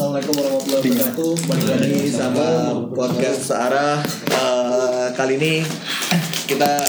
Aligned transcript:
Assalamualaikum 0.00 0.32
warahmatullahi 0.32 0.80
wabarakatuh. 0.96 1.32
Balik 1.44 1.66
lagi 1.76 2.08
sama 2.08 2.48
podcast 2.88 3.52
searah. 3.52 4.00
Eh, 4.32 5.06
kali 5.12 5.36
ini 5.36 5.60
kita 6.48 6.88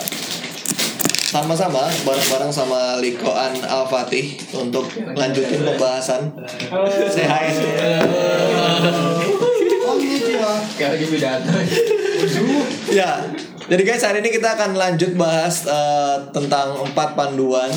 sama-sama 1.28 1.92
bareng-bareng 2.08 2.56
sama 2.56 3.04
Likoan 3.04 3.68
Al 3.68 3.84
Fatih 3.92 4.40
untuk 4.56 4.88
lanjutin 4.96 5.60
pembahasan. 5.60 6.32
Say 7.12 7.28
hi. 7.28 7.52
Kayak 10.80 10.92
lagi 10.96 11.06
pidato. 11.12 11.52
Ya, 12.96 13.28
jadi 13.68 13.82
guys 13.92 14.08
hari 14.08 14.24
ini 14.24 14.32
kita 14.32 14.56
akan 14.56 14.80
lanjut 14.80 15.20
bahas 15.20 15.68
eh, 15.68 16.32
tentang 16.32 16.80
empat 16.80 17.20
panduan 17.20 17.76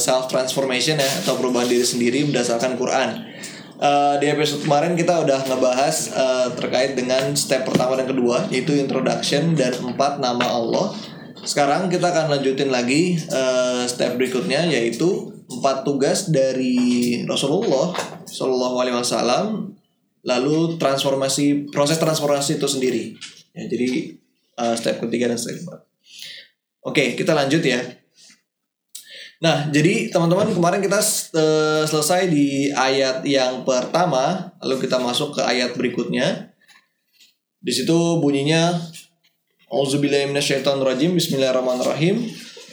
self 0.00 0.32
transformation 0.32 0.96
ya 0.96 1.10
atau 1.28 1.36
perubahan 1.36 1.68
diri 1.68 1.84
sendiri 1.84 2.24
berdasarkan 2.32 2.80
Quran. 2.80 3.35
Eh, 3.76 4.14
di 4.24 4.26
episode 4.32 4.64
kemarin 4.64 4.96
kita 4.96 5.20
udah 5.20 5.52
ngebahas 5.52 5.96
eh, 6.16 6.48
terkait 6.56 6.96
dengan 6.96 7.36
step 7.36 7.68
pertama 7.68 7.92
dan 8.00 8.08
kedua 8.08 8.48
yaitu 8.48 8.72
introduction 8.72 9.52
dan 9.52 9.76
empat 9.76 10.16
nama 10.16 10.48
Allah. 10.48 10.96
Sekarang 11.44 11.92
kita 11.92 12.08
akan 12.08 12.32
lanjutin 12.32 12.72
lagi 12.72 13.20
eh, 13.20 13.84
step 13.84 14.16
berikutnya 14.16 14.64
yaitu 14.64 15.28
empat 15.52 15.84
tugas 15.84 16.32
dari 16.32 17.20
Rasulullah 17.28 17.92
Shallallahu 18.24 18.80
Alaihi 18.80 18.96
Wasallam 18.96 19.76
lalu 20.24 20.80
transformasi 20.80 21.68
proses 21.68 22.00
transformasi 22.00 22.56
itu 22.56 22.66
sendiri. 22.66 23.12
Ya 23.52 23.68
jadi 23.70 24.18
uh, 24.58 24.74
step 24.74 24.98
ketiga 25.06 25.30
dan 25.30 25.38
step 25.38 25.62
keempat. 25.62 25.86
Oke 26.82 27.14
kita 27.14 27.30
lanjut 27.30 27.62
ya 27.62 27.78
nah 29.36 29.68
jadi 29.68 30.08
teman-teman 30.08 30.48
kemarin 30.52 30.80
kita 30.80 31.00
uh, 31.36 31.84
selesai 31.84 32.32
di 32.32 32.72
ayat 32.72 33.20
yang 33.28 33.68
pertama 33.68 34.56
lalu 34.64 34.88
kita 34.88 34.96
masuk 34.96 35.36
ke 35.36 35.42
ayat 35.44 35.76
berikutnya 35.76 36.52
di 37.60 37.72
situ 37.72 38.20
bunyinya 38.22 38.72
Auzubillahi 39.66 40.30
minasyaitonirrajim 40.30 41.18
Bismillahirrahmanirrahim 41.18 42.22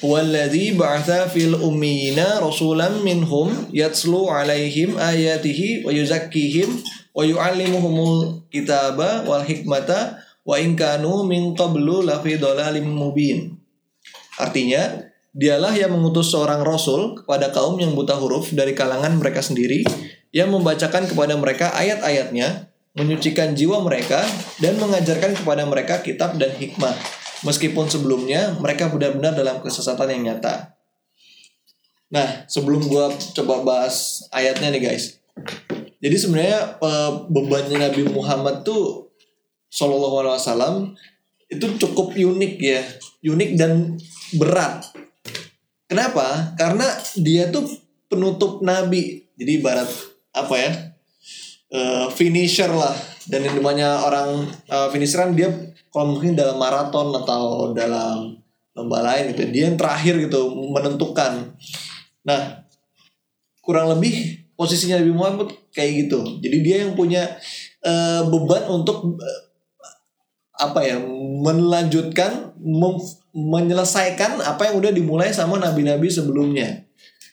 Huwallazi 0.03 0.75
ba'atha 0.75 1.31
fil 1.31 1.55
ummiyina 1.55 2.43
rasulan 2.43 2.99
minhum 3.07 3.71
yatslu 3.71 4.27
alaihim 4.27 4.99
ayatihi 4.99 5.87
wa 5.87 5.95
yuzakkihim 5.95 6.67
wa 7.15 7.23
yu'allimuhumul 7.23 8.43
kitaba 8.51 9.23
wal 9.23 9.47
hikmata 9.47 10.19
wa 10.43 10.59
in 10.59 10.75
kanu 10.75 11.23
min 11.23 11.55
qablu 11.55 12.03
lafi 12.03 12.35
dhalalim 12.35 12.83
mubin. 12.83 13.55
Artinya, 14.35 15.07
dialah 15.33 15.73
yang 15.73 15.89
mengutus 15.89 16.29
seorang 16.29 16.61
rasul 16.61 17.17
kepada 17.17 17.49
kaum 17.49 17.81
yang 17.81 17.97
buta 17.97 18.13
huruf 18.15 18.53
dari 18.53 18.77
kalangan 18.77 19.17
mereka 19.17 19.41
sendiri 19.41 19.81
yang 20.29 20.53
membacakan 20.53 21.09
kepada 21.09 21.33
mereka 21.37 21.73
ayat-ayatnya, 21.73 22.69
menyucikan 22.93 23.57
jiwa 23.57 23.81
mereka 23.81 24.21
dan 24.61 24.77
mengajarkan 24.77 25.33
kepada 25.33 25.65
mereka 25.65 26.05
kitab 26.05 26.37
dan 26.37 26.53
hikmah 26.53 26.93
meskipun 27.43 27.91
sebelumnya 27.91 28.55
mereka 28.57 28.89
benar-benar 28.89 29.35
dalam 29.35 29.59
kesesatan 29.59 30.09
yang 30.17 30.33
nyata. 30.33 30.73
Nah, 32.13 32.45
sebelum 32.45 32.85
gua 32.87 33.09
coba 33.33 33.65
bahas 33.65 34.25
ayatnya 34.29 34.69
nih 34.69 34.81
guys. 34.89 35.17
Jadi 35.97 36.15
sebenarnya 36.19 36.77
eh, 36.77 37.11
bebannya 37.29 37.77
Nabi 37.89 38.05
Muhammad 38.09 38.61
tuh 38.61 39.09
Shallallahu 39.73 40.15
Alaihi 40.21 40.37
Wasallam 40.37 40.75
itu 41.49 41.65
cukup 41.81 42.13
unik 42.13 42.53
ya, 42.61 42.81
unik 43.25 43.51
dan 43.57 43.97
berat. 44.37 44.93
Kenapa? 45.93 46.57
Karena 46.57 46.89
dia 47.13 47.53
tuh 47.53 47.69
penutup 48.09 48.65
Nabi. 48.65 49.29
Jadi 49.37 49.61
ibarat 49.61 49.85
apa 50.33 50.55
ya? 50.57 50.71
Eh, 51.69 52.05
finisher 52.17 52.73
lah. 52.73 52.97
Dan 53.29 53.45
yang 53.45 53.61
namanya 53.61 54.01
orang 54.01 54.49
eh, 54.49 54.89
finisher 54.89 55.21
kan 55.21 55.37
dia 55.37 55.53
kalau 55.93 56.17
mungkin 56.17 56.33
dalam 56.33 56.57
maraton 56.57 57.13
atau 57.13 57.69
dalam 57.77 58.41
lomba 58.73 59.05
lain 59.05 59.37
gitu, 59.37 59.45
dia 59.53 59.69
yang 59.69 59.77
terakhir 59.77 60.17
gitu 60.17 60.49
menentukan. 60.73 61.53
Nah, 62.25 62.65
kurang 63.61 63.93
lebih 63.93 64.41
posisinya 64.57 64.97
Nabi 64.97 65.13
Muhammad 65.13 65.53
kayak 65.69 66.09
gitu. 66.09 66.41
Jadi 66.41 66.57
dia 66.65 66.89
yang 66.89 66.97
punya 66.97 67.37
eh, 67.85 68.21
beban 68.25 68.65
untuk 68.65 69.21
apa 70.53 70.85
ya 70.85 71.01
melanjutkan 71.41 72.53
menyelesaikan 73.33 74.37
apa 74.45 74.69
yang 74.69 74.75
udah 74.77 74.91
dimulai 74.93 75.33
sama 75.33 75.57
nabi-nabi 75.57 76.07
sebelumnya. 76.07 76.85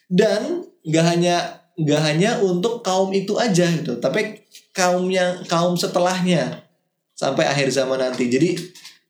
Dan 0.09 0.65
nggak 0.81 1.05
hanya 1.05 1.35
nggak 1.77 2.01
hanya 2.03 2.31
untuk 2.43 2.83
kaum 2.83 3.13
itu 3.15 3.37
aja 3.37 3.63
gitu, 3.69 4.01
tapi 4.01 4.43
kaum 4.75 5.07
yang 5.07 5.39
kaum 5.47 5.77
setelahnya 5.77 6.67
sampai 7.15 7.47
akhir 7.47 7.71
zaman 7.71 8.01
nanti. 8.01 8.27
Jadi 8.27 8.57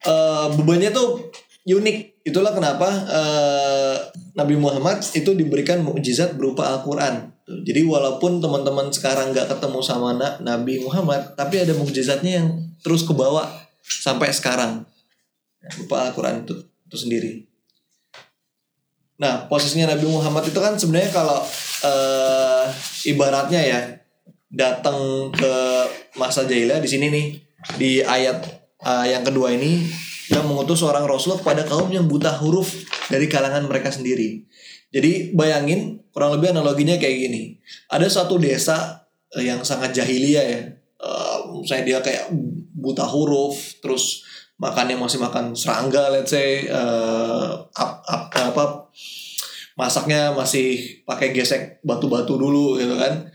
eh, 0.05 0.47
bebannya 0.53 0.91
tuh 0.91 1.31
unik. 1.65 2.21
Itulah 2.21 2.53
kenapa 2.53 2.85
eh, 3.09 3.95
Nabi 4.37 4.55
Muhammad 4.59 5.01
itu 5.01 5.33
diberikan 5.33 5.81
mukjizat 5.81 6.37
berupa 6.37 6.69
Al-Qur'an. 6.69 7.33
Jadi 7.49 7.81
walaupun 7.83 8.37
teman-teman 8.39 8.93
sekarang 8.93 9.33
nggak 9.33 9.49
ketemu 9.57 9.79
sama 9.81 10.13
na- 10.13 10.37
Nabi 10.39 10.85
Muhammad, 10.85 11.33
tapi 11.33 11.59
ada 11.59 11.73
mukjizatnya 11.73 12.43
yang 12.43 12.47
terus 12.85 13.03
kebawa 13.03 13.60
sampai 13.99 14.31
sekarang. 14.31 14.87
Berupa 15.75 16.07
Al-Qur'an 16.07 16.47
itu, 16.47 16.55
itu 16.87 16.97
sendiri. 16.97 17.31
Nah, 19.21 19.45
posisinya 19.45 19.93
Nabi 19.93 20.09
Muhammad 20.09 20.49
itu 20.49 20.57
kan 20.57 20.73
sebenarnya 20.79 21.13
kalau 21.13 21.45
eh, 21.85 22.65
ibaratnya 23.05 23.61
ya 23.61 23.79
datang 24.49 25.29
ke 25.29 25.53
masa 26.17 26.49
jahiliyah 26.49 26.81
di 26.81 26.89
sini 26.89 27.05
nih 27.13 27.27
di 27.77 27.91
ayat 28.01 28.41
eh, 28.81 29.13
yang 29.13 29.21
kedua 29.21 29.53
ini 29.53 29.85
yang 30.33 30.47
mengutus 30.47 30.81
seorang 30.81 31.05
rasul 31.05 31.37
kepada 31.37 31.67
kaum 31.67 31.93
yang 31.93 32.09
buta 32.09 32.33
huruf 32.41 32.73
dari 33.13 33.29
kalangan 33.29 33.67
mereka 33.69 33.93
sendiri. 33.93 34.47
Jadi 34.91 35.37
bayangin 35.37 36.01
kurang 36.11 36.35
lebih 36.39 36.51
analoginya 36.51 36.97
kayak 36.97 37.17
gini. 37.29 37.61
Ada 37.93 38.09
satu 38.09 38.41
desa 38.41 39.07
eh, 39.37 39.45
yang 39.45 39.61
sangat 39.61 39.93
jahiliyah 39.93 40.45
ya. 40.49 40.61
Eh, 40.97 41.37
misalnya 41.61 41.85
dia 41.85 41.99
kayak 42.01 42.25
buta 42.81 43.05
huruf, 43.05 43.77
terus 43.79 44.25
makannya 44.57 44.97
masih 44.97 45.21
makan 45.21 45.53
serangga, 45.53 46.09
let's 46.09 46.33
say, 46.33 46.65
eh, 46.65 47.49
ap- 47.77 48.03
ap- 48.05 48.33
apa 48.33 48.89
masaknya 49.79 50.33
masih 50.35 51.01
pakai 51.07 51.33
gesek 51.33 51.79
batu-batu 51.81 52.37
dulu 52.37 52.77
gitu 52.77 52.97
kan. 52.97 53.29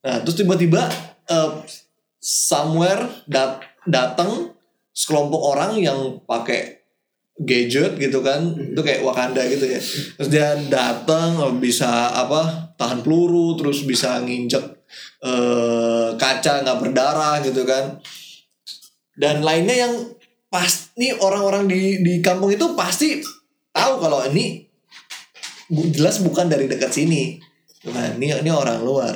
Nah, 0.00 0.16
terus 0.24 0.36
tiba-tiba 0.40 0.84
eh, 1.28 1.50
somewhere 2.20 3.24
dat 3.28 3.60
datang 3.88 4.52
sekelompok 4.92 5.40
orang 5.56 5.80
yang 5.80 6.20
pakai 6.24 6.80
gadget 7.40 7.96
gitu 7.96 8.20
kan 8.20 8.52
itu 8.52 8.80
kayak 8.84 9.00
Wakanda 9.00 9.40
gitu 9.48 9.64
ya. 9.64 9.80
Terus 10.20 10.28
dia 10.28 10.48
datang 10.68 11.40
bisa 11.56 12.12
apa 12.12 12.72
tahan 12.76 13.00
peluru 13.00 13.56
terus 13.56 13.84
bisa 13.88 14.20
nginjek 14.20 14.64
eh, 15.24 16.08
kaca 16.16 16.52
nggak 16.64 16.78
berdarah 16.80 17.40
gitu 17.44 17.64
kan 17.64 18.00
dan 19.20 19.44
lainnya 19.44 19.76
yang 19.84 19.94
pasti 20.48 21.12
orang-orang 21.12 21.68
di 21.68 22.00
di 22.00 22.24
kampung 22.24 22.48
itu 22.50 22.72
pasti 22.72 23.20
tahu 23.70 24.00
kalau 24.00 24.24
ini 24.32 24.64
jelas 25.92 26.24
bukan 26.24 26.48
dari 26.48 26.64
dekat 26.66 26.90
sini 26.90 27.36
nah 27.92 28.16
ini 28.16 28.32
ini 28.40 28.50
orang 28.50 28.80
luar 28.80 29.14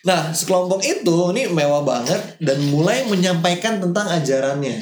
Nah, 0.00 0.32
sekelompok 0.32 0.80
itu 0.80 1.16
ini 1.36 1.52
mewah 1.52 1.84
banget 1.84 2.40
dan 2.40 2.56
mulai 2.72 3.04
menyampaikan 3.04 3.84
tentang 3.84 4.08
ajarannya. 4.08 4.80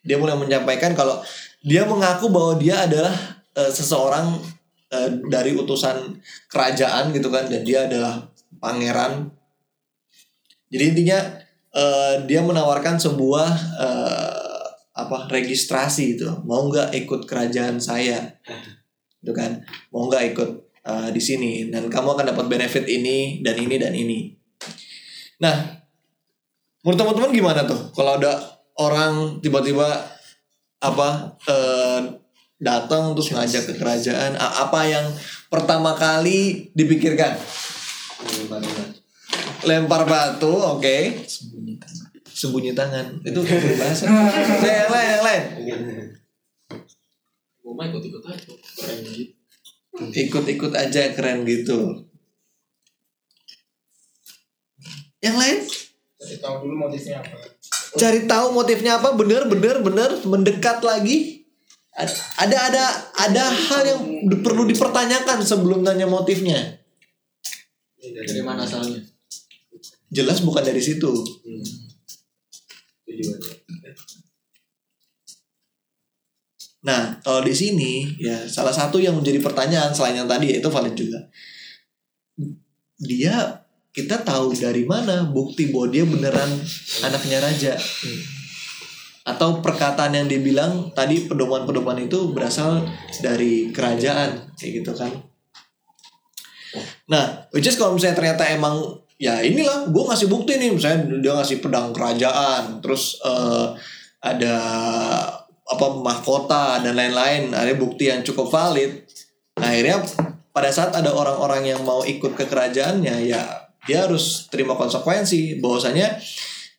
Dia 0.00 0.16
mulai 0.16 0.32
menyampaikan 0.40 0.96
kalau 0.96 1.20
dia 1.60 1.84
mengaku 1.84 2.32
bahwa 2.32 2.56
dia 2.56 2.88
adalah 2.88 3.12
eh, 3.52 3.68
seseorang 3.68 4.40
eh, 4.88 5.12
dari 5.28 5.52
utusan 5.52 6.16
kerajaan 6.48 7.12
gitu 7.12 7.28
kan 7.28 7.52
dan 7.52 7.60
dia 7.60 7.84
adalah 7.84 8.32
pangeran. 8.56 9.28
Jadi 10.72 10.84
intinya 10.96 11.18
eh, 11.78 12.14
dia 12.26 12.42
menawarkan 12.42 12.98
sebuah 12.98 13.50
eh, 13.78 14.66
apa 14.98 15.30
registrasi 15.30 16.18
itu. 16.18 16.26
Mau 16.42 16.66
nggak 16.66 16.90
ikut 17.06 17.22
kerajaan 17.30 17.78
saya? 17.78 18.34
Gitu 19.22 19.30
kan. 19.30 19.62
Mau 19.94 20.10
nggak 20.10 20.34
ikut 20.34 20.50
uh, 20.88 21.08
di 21.12 21.20
sini 21.20 21.68
dan 21.68 21.86
kamu 21.86 22.16
akan 22.16 22.26
dapat 22.34 22.46
benefit 22.48 22.84
ini 22.88 23.44
dan 23.44 23.54
ini 23.60 23.76
dan 23.76 23.92
ini. 23.92 24.32
Nah, 25.38 25.54
menurut 26.82 26.98
teman-teman 26.98 27.30
gimana 27.30 27.60
tuh 27.68 27.92
kalau 27.92 28.18
ada 28.18 28.58
orang 28.78 29.38
tiba-tiba 29.42 29.86
apa 30.78 31.34
eh, 31.50 32.00
datang 32.62 33.18
terus 33.18 33.34
ngajak 33.34 33.66
ke 33.66 33.74
kerajaan 33.82 34.38
apa 34.38 34.80
yang 34.86 35.06
pertama 35.50 35.98
kali 35.98 36.70
dipikirkan 36.70 37.34
lempar 39.66 40.06
batu 40.06 40.52
oke 40.52 41.26
sembunyi 42.30 42.76
tangan 42.76 43.18
itu 43.26 43.40
bahasa 43.80 44.06
yang 44.62 44.90
lain 44.92 45.08
yang 45.08 45.24
lain 45.24 45.44
Gue 47.68 47.76
mah 47.76 47.84
ikut-ikut 47.92 48.24
aja. 48.24 48.48
Keren 48.80 48.98
gitu. 49.12 49.36
ikut-ikut 50.08 50.72
aja 50.72 51.12
keren 51.12 51.44
gitu 51.44 52.08
Yang 55.20 55.36
lain? 55.36 55.58
Cari 56.18 56.36
tahu 56.38 56.54
dulu 56.64 56.74
motifnya 56.86 57.20
apa. 57.20 57.36
Cari 57.98 58.20
tahu 58.24 58.46
motifnya 58.54 58.92
apa? 59.02 59.08
Bener, 59.18 59.50
bener, 59.50 59.82
bener. 59.82 60.10
Mendekat 60.22 60.80
lagi. 60.80 61.44
Ada 62.38 62.56
ada 62.70 62.84
ada 63.18 63.44
hal 63.50 63.82
yang 63.82 64.00
perlu 64.38 64.62
dipertanyakan 64.70 65.42
sebelum 65.42 65.82
tanya 65.82 66.06
motifnya. 66.06 66.78
Dari 67.98 68.42
mana 68.46 68.62
asalnya? 68.62 69.02
Jelas 70.08 70.40
bukan 70.40 70.64
dari 70.64 70.80
situ. 70.80 71.12
Hmm. 71.12 71.64
Nah, 76.78 77.18
kalau 77.20 77.42
di 77.42 77.52
sini 77.52 78.16
ya 78.16 78.46
salah 78.46 78.70
satu 78.70 79.02
yang 79.02 79.18
menjadi 79.18 79.42
pertanyaan 79.42 79.90
selain 79.90 80.22
yang 80.22 80.30
tadi 80.30 80.54
yaitu 80.56 80.70
valid 80.70 80.94
juga. 80.94 81.20
Dia 82.98 83.66
kita 83.90 84.22
tahu 84.22 84.54
dari 84.54 84.86
mana 84.86 85.26
bukti 85.26 85.74
bahwa 85.74 85.90
dia 85.90 86.04
beneran 86.06 86.50
anaknya 87.02 87.42
raja. 87.42 87.74
Atau 89.26 89.60
perkataan 89.60 90.16
yang 90.16 90.30
dibilang 90.30 90.94
tadi 90.94 91.28
pedoman-pedoman 91.28 92.08
itu 92.08 92.32
berasal 92.32 92.86
dari 93.20 93.68
kerajaan 93.74 94.54
kayak 94.56 94.72
gitu 94.80 94.92
kan. 94.96 95.12
Nah, 97.10 97.48
which 97.52 97.66
is 97.66 97.76
kalau 97.76 97.96
misalnya 97.96 98.16
ternyata 98.16 98.48
emang 98.48 99.02
ya 99.18 99.42
inilah 99.42 99.90
gue 99.90 100.04
ngasih 100.06 100.30
bukti 100.30 100.56
nih 100.56 100.70
misalnya 100.70 101.18
dia 101.18 101.32
ngasih 101.34 101.58
pedang 101.58 101.90
kerajaan 101.90 102.78
terus 102.78 103.18
eh, 103.26 103.66
ada 104.22 104.56
apa 105.68 105.86
mahkota 106.00 106.80
dan 106.80 106.94
lain-lain 106.94 107.52
ada 107.52 107.74
bukti 107.76 108.08
yang 108.08 108.24
cukup 108.24 108.48
valid. 108.48 109.04
Nah, 109.58 109.68
akhirnya 109.68 110.00
pada 110.54 110.70
saat 110.72 110.94
ada 110.94 111.12
orang-orang 111.12 111.74
yang 111.74 111.82
mau 111.84 112.06
ikut 112.06 112.38
ke 112.38 112.46
kerajaannya 112.46 113.26
ya 113.28 113.42
dia 113.84 114.06
harus 114.06 114.48
terima 114.48 114.78
konsekuensi 114.78 115.58
bahwasanya 115.58 116.18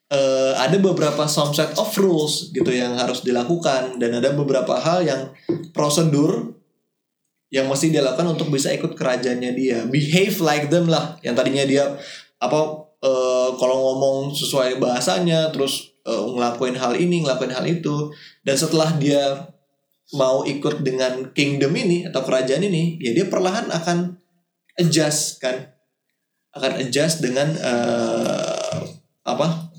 eh, 0.10 0.54
ada 0.58 0.78
beberapa 0.80 1.28
some 1.28 1.52
set 1.52 1.76
of 1.76 1.92
rules 2.00 2.50
gitu 2.56 2.72
yang 2.72 2.96
harus 2.96 3.22
dilakukan 3.22 4.00
dan 4.00 4.16
ada 4.16 4.32
beberapa 4.34 4.80
hal 4.80 5.06
yang 5.06 5.22
prosedur 5.76 6.56
yang 7.50 7.66
mesti 7.66 7.90
dia 7.90 8.06
lakukan 8.06 8.38
untuk 8.38 8.54
bisa 8.54 8.70
ikut 8.74 8.94
kerajaannya 8.94 9.52
dia. 9.58 9.86
Behave 9.90 10.38
like 10.42 10.68
them 10.70 10.90
lah 10.90 11.18
yang 11.26 11.34
tadinya 11.34 11.66
dia 11.66 11.98
apa 12.40 12.60
eh, 13.04 13.50
kalau 13.60 13.78
ngomong 13.78 14.32
sesuai 14.36 14.80
bahasanya 14.80 15.52
terus 15.52 15.96
eh, 16.08 16.16
ngelakuin 16.16 16.76
hal 16.76 16.96
ini 16.96 17.24
ngelakuin 17.24 17.54
hal 17.54 17.66
itu 17.68 18.12
dan 18.44 18.56
setelah 18.56 18.96
dia 18.96 19.52
mau 20.16 20.42
ikut 20.42 20.82
dengan 20.82 21.30
kingdom 21.38 21.76
ini 21.78 22.10
atau 22.10 22.26
kerajaan 22.26 22.66
ini 22.66 22.98
ya 22.98 23.14
dia 23.14 23.30
perlahan 23.30 23.70
akan 23.70 24.18
adjust 24.80 25.38
kan 25.38 25.76
akan 26.56 26.82
adjust 26.82 27.22
dengan 27.22 27.54
eh, 27.54 28.80
apa 29.28 29.70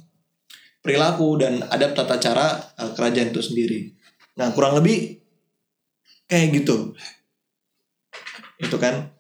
perilaku 0.81 1.37
dan 1.41 1.65
ada 1.69 1.93
tata 1.93 2.17
cara 2.17 2.57
eh, 2.77 2.93
kerajaan 2.97 3.31
itu 3.33 3.43
sendiri. 3.45 3.81
Nah 4.41 4.53
kurang 4.57 4.81
lebih 4.81 5.21
kayak 6.27 6.63
gitu. 6.63 6.97
Itu 8.61 8.77
kan 8.81 9.13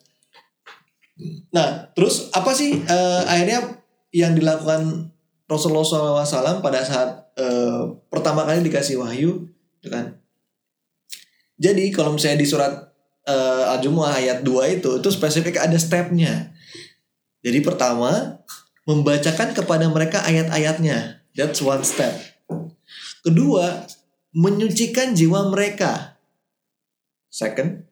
nah 1.51 1.91
terus 1.93 2.31
apa 2.33 2.55
sih 2.55 2.81
eh, 2.81 3.23
akhirnya 3.27 3.83
yang 4.11 4.35
dilakukan 4.35 5.13
Rasulullah 5.51 5.87
SAW 5.87 6.63
pada 6.63 6.83
saat 6.83 7.31
eh, 7.35 7.81
pertama 8.07 8.47
kali 8.47 8.63
dikasih 8.67 9.03
wahyu 9.03 9.51
itu 9.81 9.89
kan? 9.91 10.19
Jadi 11.61 11.93
kalau 11.93 12.15
misalnya 12.15 12.39
di 12.41 12.49
surat 12.49 12.73
eh, 13.27 13.65
Al-Jumu'ah 13.77 14.19
ayat 14.23 14.39
2 14.47 14.81
itu 14.81 14.91
itu 15.03 15.09
spesifik 15.11 15.59
ada 15.59 15.77
stepnya. 15.77 16.55
Jadi 17.41 17.59
pertama 17.65 18.41
membacakan 18.87 19.57
kepada 19.57 19.87
mereka 19.91 20.23
ayat-ayatnya. 20.25 21.25
That's 21.35 21.63
one 21.63 21.83
step. 21.83 22.15
Kedua 23.23 23.87
menyucikan 24.31 25.15
jiwa 25.15 25.51
mereka. 25.51 26.21
Second 27.31 27.91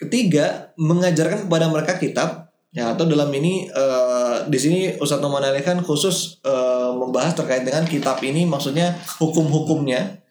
Ketiga, 0.00 0.72
mengajarkan 0.80 1.44
kepada 1.44 1.68
mereka 1.68 2.00
kitab. 2.00 2.49
Ya, 2.70 2.94
atau 2.94 3.02
dalam 3.02 3.34
ini 3.34 3.66
eh, 3.66 4.36
di 4.46 4.54
sini 4.54 4.94
Ustadz 4.94 5.18
Noman 5.18 5.42
Ali 5.42 5.58
kan 5.58 5.82
khusus 5.82 6.38
eh, 6.46 6.90
membahas 6.94 7.34
terkait 7.34 7.66
dengan 7.66 7.82
kitab 7.82 8.22
ini 8.22 8.46
maksudnya 8.46 8.94
hukum-hukumnya. 9.18 10.22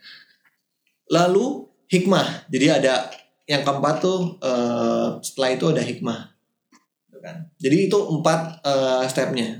Lalu 1.11 1.67
hikmah. 1.91 2.47
Jadi 2.47 2.65
ada 2.71 3.11
yang 3.43 3.67
keempat 3.67 3.95
tuh 3.99 4.39
eh, 4.39 5.07
setelah 5.19 5.49
itu 5.51 5.65
ada 5.67 5.83
hikmah. 5.83 6.19
Gitu 7.11 7.19
kan. 7.19 7.51
Jadi 7.59 7.77
itu 7.91 7.97
empat 8.07 8.63
eh, 8.63 9.03
stepnya. 9.11 9.59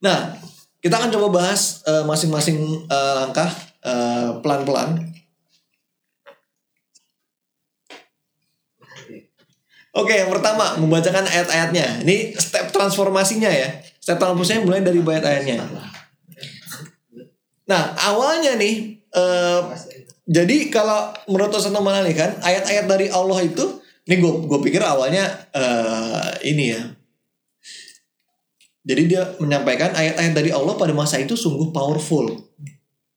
Nah, 0.00 0.32
kita 0.80 0.96
akan 0.96 1.12
coba 1.12 1.28
bahas 1.44 1.84
masing-masing 2.08 2.88
eh, 2.88 3.12
langkah 3.20 3.52
eh, 3.84 4.32
pelan-pelan. 4.40 5.15
Oke, 9.96 10.12
yang 10.12 10.28
pertama 10.28 10.76
membacakan 10.76 11.24
ayat-ayatnya. 11.24 12.04
Ini 12.04 12.36
step 12.36 12.68
transformasinya 12.68 13.48
ya. 13.48 13.80
Step 13.96 14.20
transformasinya 14.20 14.68
mulai 14.68 14.84
dari 14.84 15.00
ayat-ayatnya. 15.00 15.64
Nah, 17.66 17.82
awalnya 17.96 18.60
nih, 18.60 19.00
eh, 19.00 19.60
jadi 20.28 20.56
kalau 20.68 21.16
menurut 21.32 21.56
Ustaz 21.56 21.72
Ali 21.72 22.12
kan, 22.12 22.36
ayat-ayat 22.44 22.84
dari 22.84 23.08
Allah 23.08 23.40
itu, 23.40 23.80
ini 24.04 24.20
gue 24.20 24.32
gue 24.44 24.58
pikir 24.68 24.84
awalnya 24.84 25.48
eh, 25.56 26.44
ini 26.44 26.76
ya. 26.76 26.82
Jadi 28.86 29.02
dia 29.10 29.34
menyampaikan 29.42 29.96
ayat-ayat 29.96 30.32
dari 30.36 30.54
Allah 30.54 30.78
pada 30.78 30.94
masa 30.94 31.18
itu 31.18 31.34
sungguh 31.34 31.74
powerful. 31.74 32.30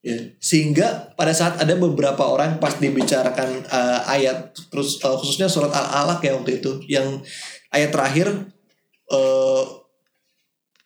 Ya, 0.00 0.16
sehingga 0.40 1.12
pada 1.12 1.36
saat 1.36 1.60
ada 1.60 1.76
beberapa 1.76 2.24
orang 2.24 2.56
pas 2.56 2.72
dibicarakan 2.80 3.68
uh, 3.68 4.00
ayat 4.08 4.56
terus 4.72 4.96
uh, 5.04 5.12
khususnya 5.20 5.44
surat 5.44 5.68
al-alaq 5.76 6.24
ya 6.24 6.32
waktu 6.40 6.56
itu 6.56 6.80
yang 6.88 7.20
ayat 7.68 7.92
terakhir 7.92 8.32
uh, 9.12 9.62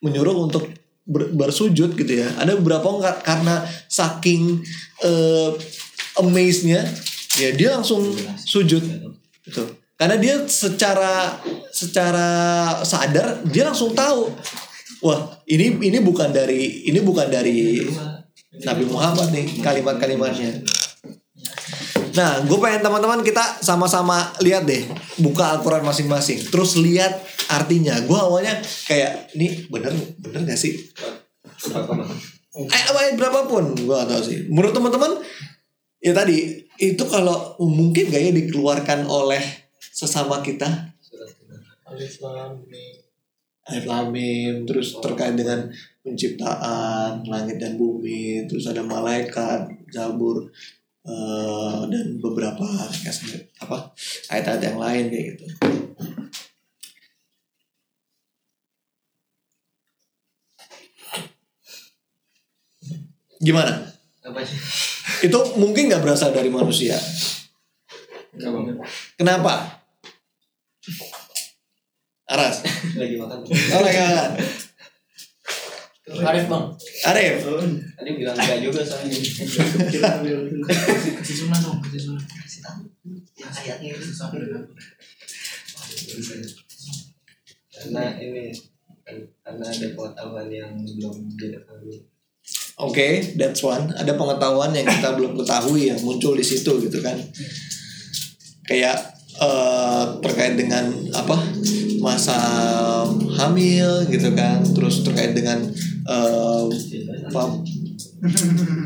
menyuruh 0.02 0.50
untuk 0.50 0.66
ber- 1.06 1.30
bersujud 1.30 1.94
gitu 1.94 2.10
ya. 2.10 2.26
Ada 2.42 2.58
beberapa 2.58 2.90
orang 2.90 3.22
karena 3.22 3.62
saking 3.86 4.66
uh, 5.06 5.54
amaze-nya 6.18 6.82
ya 7.38 7.54
dia 7.54 7.78
langsung 7.78 8.10
sujud. 8.42 8.82
Gitu. 9.46 9.64
Karena 9.94 10.18
dia 10.18 10.42
secara 10.50 11.38
secara 11.70 12.28
sadar 12.82 13.46
dia 13.46 13.70
langsung 13.70 13.94
tahu 13.94 14.34
wah 15.06 15.38
ini 15.46 15.78
ini 15.86 16.02
bukan 16.02 16.34
dari 16.34 16.90
ini 16.90 16.98
bukan 16.98 17.30
dari 17.30 17.78
Nabi 18.62 18.84
Muhammad 18.86 19.34
nih 19.34 19.58
kalimat-kalimatnya. 19.58 20.62
Nah, 22.14 22.46
gue 22.46 22.58
pengen 22.62 22.86
teman-teman 22.86 23.26
kita 23.26 23.42
sama-sama 23.58 24.30
lihat 24.38 24.62
deh, 24.62 24.86
buka 25.18 25.58
Al-Quran 25.58 25.82
masing-masing, 25.82 26.46
terus 26.46 26.78
lihat 26.78 27.10
artinya. 27.50 27.98
Gue 28.06 28.14
awalnya 28.14 28.54
kayak 28.86 29.34
ini 29.34 29.66
bener 29.66 29.90
bener 30.22 30.46
gak 30.46 30.60
sih? 30.60 30.78
Eh, 32.54 32.82
ayat 32.94 33.18
berapapun, 33.18 33.74
gue 33.74 33.90
gak 33.90 34.06
tahu 34.06 34.22
sih. 34.22 34.46
Menurut 34.46 34.70
teman-teman, 34.70 35.18
ya 35.98 36.14
tadi 36.14 36.62
itu 36.78 37.02
kalau 37.10 37.58
mungkin 37.58 38.14
gak 38.14 38.22
ya 38.22 38.30
dikeluarkan 38.30 39.10
oleh 39.10 39.42
sesama 39.90 40.38
kita 40.38 40.94
Alif. 41.90 42.22
Alif 43.64 43.84
Lam 43.90 44.06
Mim, 44.14 44.66
terus 44.68 44.98
terkait 45.02 45.34
dengan 45.34 45.66
penciptaan 46.04 47.24
langit 47.24 47.56
dan 47.56 47.80
bumi, 47.80 48.44
terus 48.44 48.68
ada 48.68 48.84
malaikat, 48.84 49.64
Zabur 49.88 50.52
eh, 51.08 51.80
dan 51.88 52.06
beberapa 52.20 52.68
apa 53.64 53.78
ayat-ayat 54.28 54.62
yang 54.62 54.78
lain 54.78 55.04
kayak 55.08 55.26
gitu. 55.32 55.46
Gimana? 63.40 63.72
Apa 64.24 64.40
sih? 64.44 64.56
Itu 65.28 65.38
mungkin 65.56 65.88
nggak 65.88 66.04
berasal 66.04 66.32
dari 66.32 66.48
manusia. 66.52 66.96
Bang. 68.36 68.76
Kenapa? 69.20 69.84
Aras. 72.24 72.64
Lagi 72.96 73.16
makan. 73.20 73.44
Oh. 73.44 74.73
Arif 76.04 76.44
bang. 76.52 76.64
Arif. 77.08 77.36
Tadi 77.96 78.10
bilang 78.12 78.36
enggak 78.36 78.60
juga 78.60 78.80
soalnya. 78.84 79.16
kasih 81.16 81.36
sunnah 81.40 81.58
dong 81.64 81.80
kasih 81.80 82.00
sunnah 82.12 82.20
kasih 82.20 82.60
tahu 82.60 82.84
yang 83.40 83.48
ayatnya 83.48 83.88
itu 83.96 84.12
dengan 84.12 84.62
Karena 87.72 88.02
ini 88.20 88.52
karena 89.44 89.64
ada 89.64 89.88
pengetahuan 89.96 90.48
yang 90.52 90.72
belum 90.76 91.16
diketahui. 91.40 91.96
Oke, 92.74 93.08
that's 93.40 93.64
one. 93.64 93.88
Ada 93.96 94.12
pengetahuan 94.12 94.76
yang 94.76 94.84
kita 94.84 95.16
belum 95.16 95.40
ketahui 95.40 95.88
yang 95.88 96.00
muncul 96.04 96.36
di 96.36 96.44
situ 96.44 96.84
gitu 96.84 97.00
kan. 97.00 97.16
Kayak 98.68 99.16
eh, 99.40 100.04
terkait 100.20 100.60
dengan 100.60 100.92
apa 101.16 101.36
masa 102.04 102.36
hamil 103.40 104.04
gitu 104.12 104.28
kan 104.36 104.60
terus 104.76 105.00
terkait 105.00 105.32
dengan 105.32 105.64
apa, 106.04 107.42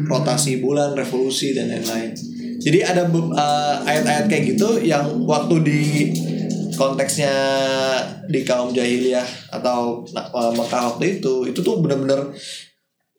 rotasi 0.06 0.62
bulan 0.62 0.94
revolusi 0.94 1.54
dan 1.54 1.70
lain-lain. 1.70 2.14
Jadi 2.58 2.78
ada 2.82 3.06
eh, 3.06 3.74
ayat-ayat 3.86 4.26
kayak 4.26 4.44
gitu 4.54 4.82
yang 4.82 5.06
waktu 5.22 5.56
di 5.62 5.82
konteksnya 6.74 7.34
di 8.26 8.42
kaum 8.42 8.74
jahiliyah 8.74 9.26
atau 9.54 10.02
eh, 10.10 10.52
Mekah 10.54 10.82
waktu 10.94 11.18
itu 11.18 11.46
itu 11.46 11.60
tuh 11.62 11.78
bener-bener 11.78 12.34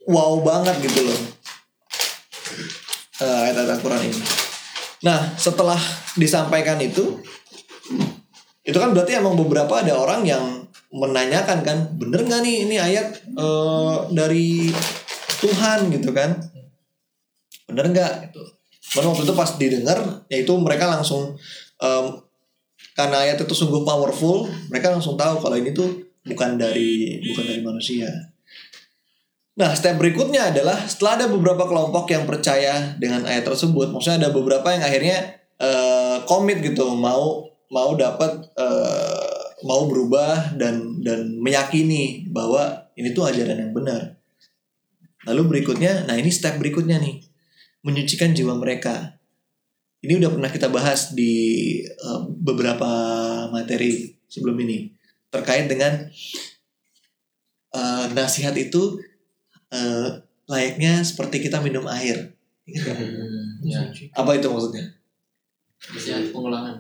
wow 0.07 0.43
banget 0.43 0.75
gitu 0.83 1.07
loh. 1.07 1.19
Eh, 3.19 3.39
ayat-ayat 3.47 3.79
Al-Quran 3.79 4.11
ini. 4.11 4.19
Nah 5.07 5.39
setelah 5.39 5.79
disampaikan 6.19 6.75
itu 6.83 7.23
itu 8.67 8.77
kan 8.77 8.91
berarti 8.91 9.15
emang 9.17 9.39
beberapa 9.39 9.79
ada 9.79 9.95
orang 9.95 10.27
yang 10.27 10.58
menanyakan 10.89 11.61
kan 11.61 11.77
bener 11.97 12.25
nggak 12.25 12.41
nih 12.41 12.55
ini 12.65 12.75
ayat 12.81 13.07
eh, 13.25 13.97
dari 14.13 14.73
Tuhan 15.39 15.93
gitu 15.93 16.09
kan. 16.11 16.35
Bener 17.69 17.85
nggak? 17.93 18.13
Itu. 18.33 18.41
Cuman 18.89 19.13
waktu 19.13 19.23
itu 19.29 19.33
pas 19.37 19.49
didengar 19.61 19.99
yaitu 20.33 20.53
mereka 20.57 20.89
langsung 20.89 21.37
em, 21.77 22.05
karena 22.97 23.21
ayat 23.21 23.37
itu 23.39 23.53
sungguh 23.53 23.85
powerful 23.85 24.49
mereka 24.67 24.89
langsung 24.89 25.13
tahu 25.13 25.37
kalau 25.39 25.55
ini 25.55 25.71
tuh 25.71 26.09
bukan 26.25 26.57
dari 26.57 27.21
bukan 27.31 27.45
dari 27.45 27.61
manusia. 27.61 28.09
Nah, 29.59 29.75
step 29.75 29.99
berikutnya 29.99 30.55
adalah 30.55 30.87
setelah 30.87 31.19
ada 31.19 31.25
beberapa 31.27 31.67
kelompok 31.67 32.07
yang 32.15 32.23
percaya 32.23 32.95
dengan 32.95 33.27
ayat 33.27 33.43
tersebut, 33.43 33.91
maksudnya 33.91 34.27
ada 34.27 34.31
beberapa 34.31 34.71
yang 34.71 34.83
akhirnya 34.87 35.17
eh, 35.59 36.17
komit 36.23 36.63
gitu, 36.63 36.95
mau 36.95 37.43
mau 37.67 37.91
dapat 37.99 38.39
eh, 38.55 39.38
mau 39.63 39.87
berubah 39.91 40.55
dan 40.55 41.03
dan 41.03 41.35
meyakini 41.39 42.27
bahwa 42.31 42.87
ini 42.95 43.11
tuh 43.11 43.27
ajaran 43.27 43.59
yang 43.59 43.73
benar. 43.75 44.19
Lalu 45.27 45.57
berikutnya, 45.57 46.07
nah 46.07 46.15
ini 46.15 46.31
step 46.31 46.55
berikutnya 46.59 46.95
nih, 46.99 47.19
menyucikan 47.83 48.31
jiwa 48.31 48.55
mereka. 48.55 49.19
Ini 49.99 50.15
udah 50.15 50.31
pernah 50.31 50.47
kita 50.47 50.71
bahas 50.71 51.11
di 51.11 51.33
eh, 51.83 52.21
beberapa 52.39 52.87
materi 53.51 54.15
sebelum 54.31 54.55
ini 54.63 54.95
terkait 55.27 55.67
dengan 55.67 56.07
eh, 57.75 58.05
nasihat 58.15 58.55
itu 58.55 59.03
eh, 59.75 60.09
layaknya 60.47 61.03
seperti 61.03 61.43
kita 61.43 61.59
minum 61.59 61.83
air. 61.91 62.31
Nggak? 62.63 62.95
Ya, 63.65 63.81
Apa 64.15 64.39
itu 64.39 64.47
maksudnya? 64.47 64.99
bisa 65.79 66.19
pengulangan. 66.35 66.75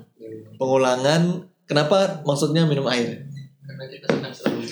Pengulangan. 0.59 1.21
Kenapa 1.69 2.25
maksudnya 2.25 2.65
minum 2.65 2.89
air? 2.89 3.29
Karena 3.61 3.85
kita 3.85 4.09
akan 4.09 4.33
selalu 4.33 4.65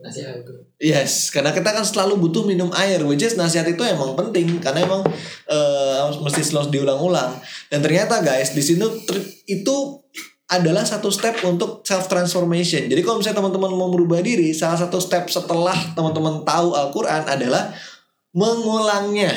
nasihat 0.00 0.40
itu. 0.42 0.52
Yes, 0.80 1.28
karena 1.28 1.52
kita 1.52 1.76
kan 1.76 1.84
selalu 1.84 2.16
butuh 2.28 2.48
minum 2.48 2.72
air, 2.72 3.00
which 3.04 3.20
is 3.20 3.36
nasihat 3.36 3.68
itu 3.68 3.80
emang 3.84 4.16
penting 4.16 4.56
karena 4.58 4.84
emang 4.84 5.04
eh, 5.48 6.00
mesti 6.20 6.40
selalu 6.40 6.72
diulang-ulang. 6.72 7.36
Dan 7.68 7.84
ternyata 7.84 8.24
guys 8.24 8.56
di 8.56 8.64
sini 8.64 8.84
itu 9.44 9.76
adalah 10.50 10.82
satu 10.82 11.12
step 11.12 11.46
untuk 11.46 11.86
self 11.86 12.10
transformation. 12.10 12.90
Jadi 12.90 13.00
kalau 13.06 13.22
misalnya 13.22 13.38
teman-teman 13.38 13.70
mau 13.70 13.88
merubah 13.92 14.18
diri, 14.18 14.50
salah 14.50 14.80
satu 14.80 14.98
step 14.98 15.30
setelah 15.30 15.76
teman-teman 15.94 16.42
tahu 16.42 16.74
Al-Qur'an 16.74 17.28
adalah 17.28 17.70
mengulangnya. 18.34 19.30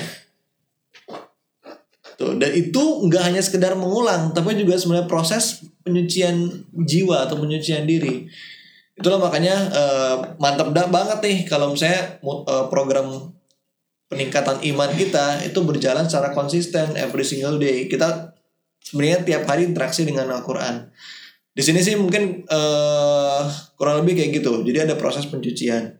Tuh, 2.24 2.40
dan 2.40 2.56
itu 2.56 2.80
nggak 2.80 3.24
hanya 3.28 3.42
sekedar 3.44 3.76
mengulang, 3.76 4.32
tapi 4.32 4.56
juga 4.56 4.80
sebenarnya 4.80 5.12
proses 5.12 5.68
penyucian 5.84 6.64
jiwa 6.72 7.28
atau 7.28 7.36
penyucian 7.36 7.84
diri. 7.84 8.32
Itulah 8.96 9.20
makanya 9.20 9.56
eh, 9.76 10.16
mantap 10.40 10.72
banget 10.72 11.20
nih 11.20 11.38
kalau 11.44 11.76
misalnya 11.76 12.24
eh, 12.24 12.66
program 12.72 13.36
peningkatan 14.08 14.64
iman 14.72 14.92
kita 14.96 15.44
itu 15.44 15.60
berjalan 15.68 16.08
secara 16.08 16.32
konsisten 16.32 16.96
every 16.96 17.28
single 17.28 17.60
day. 17.60 17.92
Kita 17.92 18.32
sebenarnya 18.80 19.20
tiap 19.28 19.44
hari 19.50 19.68
interaksi 19.68 20.08
dengan 20.08 20.32
Al-Qur'an. 20.32 20.88
Di 21.54 21.62
sini 21.62 21.84
sih 21.84 22.00
mungkin 22.00 22.48
eh, 22.48 23.42
kurang 23.76 24.06
lebih 24.06 24.16
kayak 24.16 24.32
gitu. 24.40 24.64
Jadi 24.64 24.78
ada 24.88 24.96
proses 24.96 25.28
pencucian. 25.28 26.00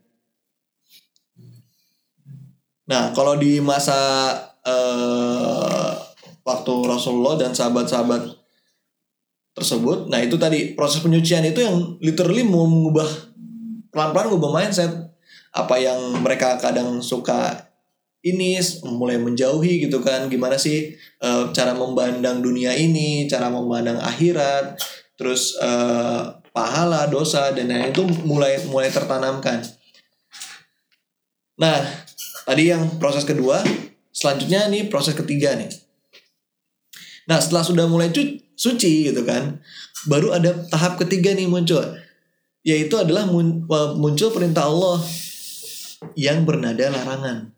Nah, 2.84 3.16
kalau 3.16 3.36
di 3.36 3.60
masa 3.60 4.00
eh, 4.64 6.03
waktu 6.44 6.74
Rasulullah 6.86 7.40
dan 7.40 7.56
sahabat-sahabat 7.56 8.40
tersebut, 9.56 10.12
nah 10.12 10.20
itu 10.20 10.36
tadi 10.36 10.76
proses 10.76 11.00
penyucian 11.00 11.44
itu 11.48 11.64
yang 11.64 11.96
literally 12.04 12.44
mau 12.44 12.68
mengubah 12.68 13.06
pelan-pelan 13.94 14.34
mengubah 14.34 14.52
mindset. 14.52 14.92
Apa 15.54 15.78
yang 15.78 16.18
mereka 16.26 16.58
kadang 16.58 16.98
suka 17.06 17.70
ini 18.26 18.58
mulai 18.88 19.22
menjauhi 19.22 19.86
gitu 19.86 20.02
kan. 20.02 20.26
Gimana 20.32 20.58
sih 20.58 20.98
eh, 20.98 21.44
cara 21.54 21.78
memandang 21.78 22.42
dunia 22.42 22.74
ini 22.74 23.30
cara 23.30 23.54
memandang 23.54 24.02
akhirat 24.02 24.80
terus 25.14 25.54
eh, 25.62 26.22
pahala 26.50 27.06
dosa 27.06 27.54
dan 27.54 27.70
lain-lain 27.70 27.94
itu 27.94 28.04
mulai 28.26 28.58
mulai 28.66 28.90
tertanamkan. 28.90 29.62
Nah 31.62 31.78
tadi 32.50 32.74
yang 32.74 32.98
proses 32.98 33.22
kedua 33.22 33.62
selanjutnya 34.10 34.66
nih 34.74 34.90
proses 34.90 35.14
ketiga 35.14 35.54
nih 35.54 35.70
nah 37.30 37.40
setelah 37.40 37.64
sudah 37.64 37.86
mulai 37.88 38.12
suci 38.54 39.10
gitu 39.12 39.24
kan 39.24 39.60
baru 40.08 40.36
ada 40.36 40.52
tahap 40.68 41.00
ketiga 41.00 41.32
nih 41.32 41.48
muncul 41.48 41.84
yaitu 42.64 42.96
adalah 42.96 43.28
mun- 43.28 43.68
muncul 44.00 44.32
perintah 44.32 44.68
Allah 44.68 45.04
yang 46.16 46.44
bernada 46.44 46.92
larangan 46.92 47.52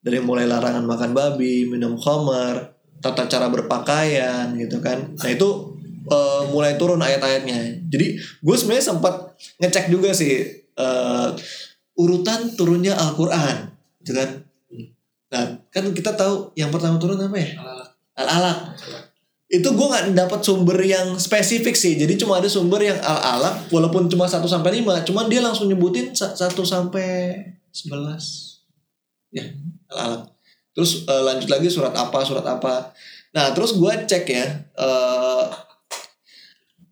dari 0.00 0.16
mulai 0.20 0.48
larangan 0.48 0.84
makan 0.88 1.12
babi, 1.12 1.68
minum 1.68 1.92
khamar, 1.92 2.72
tata 3.04 3.28
cara 3.28 3.52
berpakaian 3.52 4.56
gitu 4.56 4.80
kan. 4.80 5.12
Nah 5.12 5.28
itu 5.28 5.76
eh, 6.08 6.42
mulai 6.48 6.80
turun 6.80 7.00
ayat-ayatnya. 7.00 7.88
Jadi 7.88 8.16
gue 8.16 8.56
sebenarnya 8.56 8.96
sempat 8.96 9.36
ngecek 9.60 9.92
juga 9.92 10.16
sih 10.16 10.40
eh, 10.56 11.28
urutan 12.00 12.56
turunnya 12.56 12.96
Al-Quran, 12.96 13.68
gitu 14.00 14.16
kan. 14.16 14.28
Nah 15.30 15.44
kan 15.68 15.84
kita 15.92 16.16
tahu 16.16 16.56
yang 16.56 16.72
pertama 16.72 16.96
turun 16.96 17.20
apa 17.20 17.36
ya? 17.36 17.48
Al-alaq. 18.20 18.58
Itu 19.50 19.74
gue 19.74 19.86
nggak 19.90 20.14
dapat 20.14 20.40
sumber 20.46 20.78
yang 20.78 21.18
spesifik 21.18 21.74
sih. 21.74 21.98
Jadi 21.98 22.14
cuma 22.20 22.38
ada 22.38 22.46
sumber 22.46 22.86
yang 22.86 22.98
al-alaq, 23.02 23.66
walaupun 23.74 24.06
cuma 24.06 24.30
1 24.30 24.46
sampai 24.46 24.78
5, 24.78 25.08
cuman 25.10 25.26
dia 25.26 25.42
langsung 25.42 25.66
nyebutin 25.66 26.14
1 26.14 26.38
sampai 26.62 27.08
11. 27.74 28.62
Ya, 29.34 29.50
al-alaq. 29.90 30.30
Terus 30.70 31.02
eh, 31.02 31.22
lanjut 31.26 31.50
lagi 31.50 31.66
surat 31.66 31.90
apa, 31.96 32.22
surat 32.22 32.46
apa. 32.46 32.94
Nah, 33.34 33.50
terus 33.50 33.74
gue 33.74 33.92
cek 34.06 34.24
ya 34.30 34.46
eh, 34.78 35.44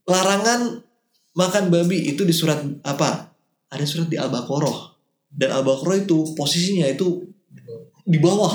larangan 0.09 0.83
makan 1.39 1.71
babi 1.71 2.11
itu 2.11 2.27
di 2.27 2.35
surat 2.35 2.59
apa? 2.83 3.31
Ada 3.71 3.87
surat 3.87 4.11
di 4.11 4.19
Al-Baqarah. 4.19 4.99
Dan 5.31 5.55
Al-Baqarah 5.55 6.03
itu 6.03 6.35
posisinya 6.35 6.91
itu 6.91 7.23
di 8.03 8.19
bawah. 8.19 8.51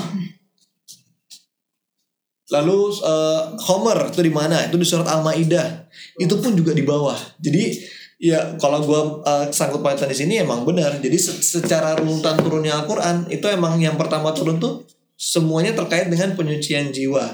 Lalu 2.54 2.78
eh, 3.02 3.42
Homer 3.66 3.98
itu 4.14 4.22
di 4.22 4.30
mana? 4.30 4.62
Itu 4.70 4.78
di 4.78 4.86
surat 4.86 5.10
Al-Maidah. 5.10 5.90
Itu 6.22 6.38
pun 6.38 6.54
juga 6.54 6.70
di 6.70 6.86
bawah. 6.86 7.18
Jadi 7.42 7.74
ya 8.22 8.54
kalau 8.62 8.78
gua 8.86 9.00
eh, 9.26 9.46
sangkut 9.50 9.82
pautan 9.82 10.06
di 10.06 10.14
sini 10.14 10.38
emang 10.38 10.62
benar. 10.62 11.02
Jadi 11.02 11.18
se- 11.18 11.42
secara 11.42 11.98
runutan 11.98 12.38
turunnya 12.38 12.78
Al-Qur'an 12.78 13.26
itu 13.26 13.44
emang 13.50 13.82
yang 13.82 13.98
pertama 13.98 14.30
turun 14.30 14.62
tuh 14.62 14.86
semuanya 15.18 15.74
terkait 15.74 16.06
dengan 16.06 16.38
penyucian 16.38 16.94
jiwa. 16.94 17.26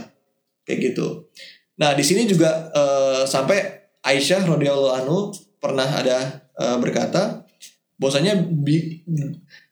Kayak 0.64 0.78
gitu. 0.92 1.28
Nah, 1.76 1.92
di 1.92 2.04
sini 2.04 2.24
juga 2.24 2.72
eh, 2.72 3.22
sampai 3.28 3.58
Aisyah 4.00 4.48
radhiyallahu 4.48 4.94
anhu 5.04 5.18
pernah 5.60 5.84
ada 5.84 6.40
eh, 6.56 6.76
berkata 6.80 7.44
bahwasanya 8.00 8.32
bi- 8.48 9.04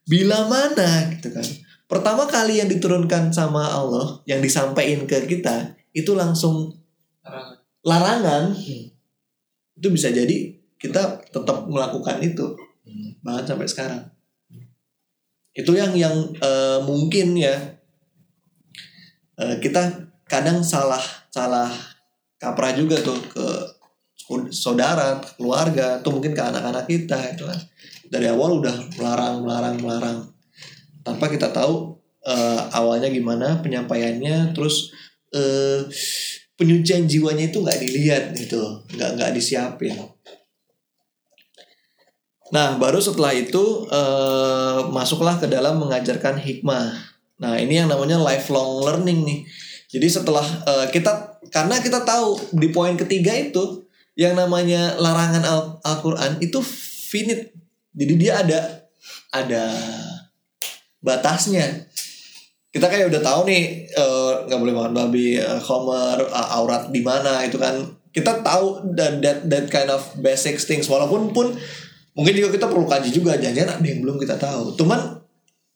bila 0.05 0.45
mana 0.49 1.09
gitu 1.17 1.33
kan 1.33 1.45
pertama 1.88 2.28
kali 2.28 2.61
yang 2.61 2.68
diturunkan 2.68 3.33
sama 3.33 3.73
Allah 3.73 4.21
yang 4.28 4.45
disampaikan 4.45 5.09
ke 5.09 5.25
kita 5.25 5.75
itu 5.97 6.12
langsung 6.12 6.76
Larangan. 7.25 7.57
larangan 7.83 8.45
itu 9.78 9.88
bisa 9.90 10.12
jadi 10.12 10.59
kita 10.78 11.26
tetap 11.30 11.66
melakukan 11.66 12.23
itu. 12.23 12.54
Bahkan 13.23 13.45
sampai 13.45 13.68
sekarang. 13.68 14.02
Itu 15.54 15.75
yang 15.75 15.92
yang 15.99 16.14
eh, 16.38 16.78
mungkin 16.87 17.35
ya. 17.35 17.54
Eh, 19.38 19.57
kita 19.62 20.11
kadang 20.26 20.62
salah 20.62 21.02
salah 21.30 21.71
kaprah 22.38 22.75
juga 22.75 22.99
tuh 23.02 23.18
ke 23.30 23.47
saudara 24.52 25.18
ke 25.23 25.40
keluarga 25.40 25.99
atau 25.99 26.14
mungkin 26.14 26.35
ke 26.35 26.42
anak-anak 26.42 26.87
kita 26.87 27.18
itu 27.35 27.45
kan. 27.47 27.61
Dari 28.09 28.26
awal 28.30 28.62
udah 28.62 28.76
melarang 28.97 29.45
melarang 29.45 29.76
melarang 29.83 30.18
tanpa 31.09 31.33
kita 31.33 31.49
tahu 31.49 31.97
eh, 32.29 32.61
awalnya 32.77 33.09
gimana 33.09 33.65
penyampaiannya 33.65 34.53
terus 34.53 34.93
eh, 35.33 35.88
penyucian 36.59 37.07
jiwanya 37.07 37.49
itu 37.49 37.62
nggak 37.62 37.81
dilihat 37.81 38.25
gitu, 38.35 38.85
nggak 38.93 39.11
nggak 39.17 39.31
disiapin. 39.33 39.95
Nah, 42.49 42.81
baru 42.81 42.99
setelah 42.99 43.33
itu 43.37 43.88
eh, 43.93 44.81
masuklah 44.88 45.37
ke 45.37 45.47
dalam 45.49 45.81
mengajarkan 45.81 46.41
hikmah. 46.41 46.97
Nah, 47.38 47.55
ini 47.61 47.79
yang 47.79 47.88
namanya 47.93 48.19
lifelong 48.19 48.83
learning 48.83 49.23
nih. 49.25 49.41
Jadi 49.88 50.09
setelah 50.09 50.45
eh, 50.45 50.87
kita 50.93 51.41
karena 51.49 51.81
kita 51.81 52.05
tahu 52.05 52.57
di 52.57 52.69
poin 52.73 52.97
ketiga 52.97 53.33
itu 53.37 53.85
yang 54.19 54.35
namanya 54.35 54.99
larangan 54.99 55.45
Al- 55.47 55.77
Al-Qur'an 55.87 56.43
itu 56.43 56.59
finite. 57.09 57.55
Jadi 57.95 58.15
dia 58.19 58.43
ada 58.43 58.88
ada 59.33 59.65
batasnya. 61.02 61.87
Kita 62.69 62.87
kayak 62.87 63.09
udah 63.09 63.23
tahu 63.25 63.49
nih 63.49 63.88
eh, 63.88 64.33
nggak 64.47 64.61
boleh 64.61 64.75
makan 64.76 64.93
babi, 64.93 65.40
eh, 65.40 65.61
khomer, 65.62 66.19
eh, 66.21 66.49
aurat 66.55 66.93
di 66.93 67.00
mana 67.00 67.43
itu 67.45 67.57
kan. 67.57 67.81
Kita 68.09 68.40
tahu 68.43 68.97
that, 68.97 69.21
that 69.21 69.38
that 69.47 69.67
kind 69.69 69.88
of 69.93 70.02
basic 70.19 70.59
things 70.59 70.88
walaupun 70.88 71.31
pun 71.31 71.55
mungkin 72.17 72.35
juga 72.35 72.50
kita 72.57 72.67
perlu 72.67 72.88
kaji 72.88 73.14
juga 73.14 73.38
jangan 73.38 73.78
ada 73.78 73.87
yang 73.87 74.00
belum 74.02 74.19
kita 74.19 74.37
tahu. 74.40 74.75
Cuman 74.75 75.23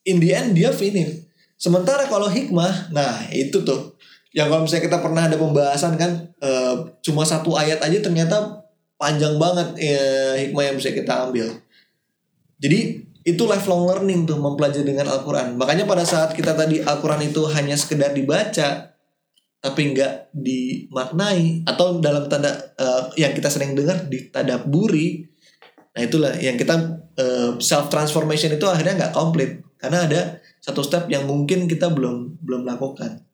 in 0.09 0.19
the 0.19 0.35
end 0.35 0.59
dia 0.59 0.75
finite. 0.75 1.29
Sementara 1.55 2.11
kalau 2.11 2.27
hikmah, 2.27 2.91
nah 2.91 3.31
itu 3.31 3.63
tuh 3.63 3.95
yang 4.33 4.49
kalau 4.49 4.65
misalnya 4.65 4.89
kita 4.89 4.99
pernah 4.99 5.23
ada 5.29 5.37
pembahasan 5.37 5.95
kan 6.01 6.11
eh, 6.41 6.75
cuma 7.05 7.23
satu 7.23 7.55
ayat 7.55 7.79
aja 7.85 8.01
ternyata 8.01 8.65
panjang 8.97 9.37
banget 9.37 9.77
eh, 9.79 10.35
hikmah 10.49 10.73
yang 10.73 10.77
bisa 10.81 10.91
kita 10.91 11.29
ambil. 11.29 11.53
Jadi 12.59 13.12
itu 13.23 13.43
lifelong 13.47 13.87
learning 13.87 14.27
tuh 14.27 14.39
mempelajari 14.39 14.83
dengan 14.87 15.07
Al-Quran. 15.11 15.55
Makanya 15.55 15.87
pada 15.87 16.03
saat 16.03 16.35
kita 16.35 16.55
tadi 16.59 16.83
Al-Quran 16.83 17.23
itu 17.31 17.47
hanya 17.51 17.79
sekedar 17.79 18.11
dibaca 18.15 18.93
tapi 19.63 19.95
nggak 19.95 20.35
dimaknai 20.35 21.63
atau 21.63 22.03
dalam 22.03 22.27
tanda 22.27 22.51
eh, 22.75 23.03
yang 23.23 23.31
kita 23.31 23.47
sering 23.47 23.79
dengar 23.79 24.11
ditadaburi. 24.11 25.23
Nah 25.95 26.03
itulah 26.03 26.35
yang 26.41 26.59
kita 26.59 27.03
self 27.61 27.93
transformation 27.93 28.57
itu 28.57 28.65
akhirnya 28.65 29.07
nggak 29.07 29.15
komplit 29.15 29.61
karena 29.77 30.09
ada 30.09 30.21
satu 30.63 30.81
step 30.81 31.11
yang 31.11 31.27
mungkin 31.27 31.67
kita 31.67 31.91
belum 31.91 32.39
belum 32.39 32.63
lakukan. 32.63 33.27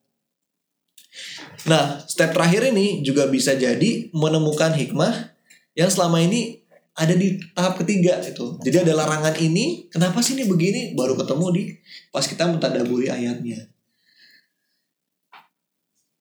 Nah, 1.68 2.00
step 2.08 2.32
terakhir 2.32 2.72
ini 2.72 3.04
juga 3.04 3.28
bisa 3.28 3.52
jadi 3.52 4.08
menemukan 4.16 4.72
hikmah 4.72 5.36
yang 5.76 5.90
selama 5.92 6.22
ini 6.22 6.57
ada 6.98 7.14
di 7.14 7.38
tahap 7.54 7.78
ketiga 7.78 8.18
itu. 8.18 8.58
Jadi 8.66 8.82
ada 8.82 8.92
larangan 8.98 9.38
ini, 9.38 9.86
kenapa 9.86 10.18
sih 10.18 10.34
ini 10.34 10.50
begini? 10.50 10.98
Baru 10.98 11.14
ketemu 11.14 11.46
di 11.54 11.62
pas 12.10 12.26
kita 12.26 12.50
mentadaburi 12.50 13.06
ayatnya. 13.06 13.70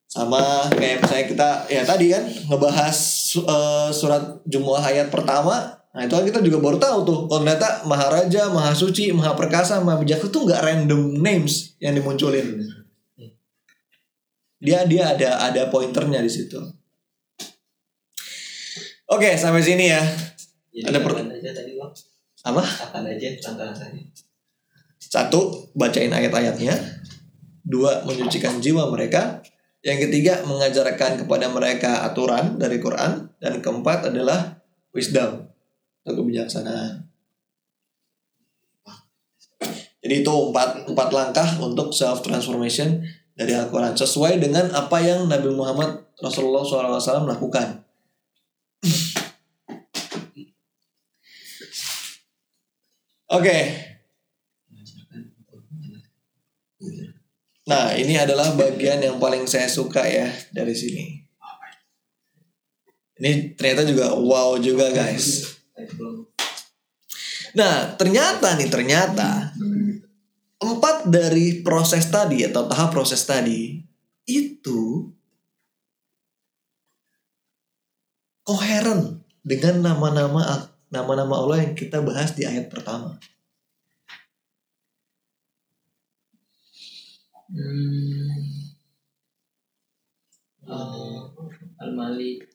Sama 0.06 0.70
kayak 0.70 1.04
misalnya 1.04 1.26
kita 1.28 1.50
ya 1.68 1.82
tadi 1.84 2.14
kan 2.14 2.24
ngebahas 2.26 2.98
eh, 3.42 3.90
surat 3.90 4.24
Jumuah 4.46 4.86
ayat 4.86 5.10
pertama. 5.10 5.82
Nah 5.98 6.06
itu 6.06 6.14
kan 6.14 6.26
kita 6.30 6.40
juga 6.46 6.62
baru 6.62 6.78
tahu 6.78 6.98
tuh 7.04 7.20
kalau 7.26 7.42
ternyata 7.42 7.82
Maharaja, 7.90 8.54
Maha 8.54 8.78
Suci, 8.78 9.10
Maha 9.10 9.34
Perkasa, 9.34 9.82
Maha 9.82 9.98
Bijaksana 9.98 10.30
itu 10.30 10.40
nggak 10.46 10.62
random 10.62 11.02
names 11.18 11.74
yang 11.82 11.98
dimunculin. 11.98 12.62
Dia 14.62 14.86
dia 14.86 15.18
ada 15.18 15.42
ada 15.42 15.74
pointernya 15.74 16.22
di 16.22 16.30
situ. 16.30 16.62
Oke 19.10 19.34
sampai 19.42 19.66
sini 19.66 19.90
ya. 19.90 20.02
Jadi 20.78 20.94
Ada 20.94 21.00
per- 21.02 21.18
aja 21.18 21.52
tadi 21.58 21.74
bang? 21.74 21.92
Apa? 22.46 22.62
Kapan 22.62 23.04
aja 23.18 23.28
langkah-langkahnya? 23.50 24.04
Satu, 25.02 25.74
bacain 25.74 26.14
ayat-ayatnya. 26.14 26.78
Dua, 27.66 28.06
menyucikan 28.06 28.62
jiwa 28.62 28.86
mereka. 28.94 29.42
Yang 29.82 30.08
ketiga, 30.10 30.46
mengajarkan 30.46 31.26
kepada 31.26 31.50
mereka 31.50 32.06
aturan 32.06 32.62
dari 32.62 32.78
Quran. 32.78 33.34
Dan 33.42 33.58
keempat 33.58 34.14
adalah 34.14 34.62
wisdom 34.94 35.50
atau 36.06 36.14
kebijaksanaan. 36.14 37.10
Jadi 39.98 40.24
itu 40.24 40.30
empat, 40.30 40.88
empat 40.88 41.10
langkah 41.10 41.50
untuk 41.58 41.90
self 41.90 42.22
transformation 42.22 43.02
dari 43.34 43.58
Al-Quran 43.58 43.98
sesuai 43.98 44.40
dengan 44.40 44.70
apa 44.72 45.02
yang 45.02 45.26
Nabi 45.26 45.50
Muhammad 45.52 46.06
Rasulullah 46.22 46.64
SAW 46.64 47.28
lakukan. 47.28 47.87
Oke, 53.28 53.88
Nah, 57.68 57.92
ini 58.00 58.16
adalah 58.16 58.56
bagian 58.56 59.04
yang 59.04 59.20
paling 59.20 59.44
saya 59.44 59.68
suka 59.68 60.08
ya 60.08 60.32
dari 60.56 60.72
sini. 60.72 61.20
Ini 63.20 63.60
ternyata 63.60 63.84
juga 63.84 64.16
wow 64.16 64.56
juga 64.56 64.88
guys. 64.96 65.60
Nah, 67.52 68.00
ternyata 68.00 68.56
nih 68.56 68.72
ternyata 68.72 69.52
empat 70.64 71.12
dari 71.12 71.60
proses 71.60 72.08
tadi 72.08 72.48
atau 72.48 72.72
tahap 72.72 72.96
proses 72.96 73.20
tadi 73.28 73.84
itu 74.24 75.12
koheren 78.48 79.20
dengan 79.44 79.92
nama-nama 79.92 80.72
nama-nama 80.88 81.44
Allah 81.44 81.64
yang 81.68 81.74
kita 81.76 82.00
bahas 82.00 82.32
di 82.36 82.48
ayat 82.48 82.72
pertama. 82.72 83.20
Hmm. 87.48 88.68
Eh, 90.68 91.20
Al-Malik. 91.80 92.52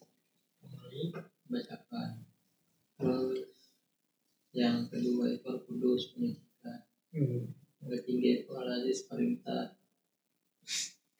Bacakan. 1.49 2.25
Terus 2.97 3.49
yang 4.53 4.85
kedua 4.89 5.33
itu 5.33 5.45
Al-Qudus 5.49 6.13
menyucikan 6.13 6.85
yang 7.13 7.89
ketiga 7.99 8.29
itu 8.41 8.51
Al-Aziz 8.53 9.09
perintah 9.09 9.73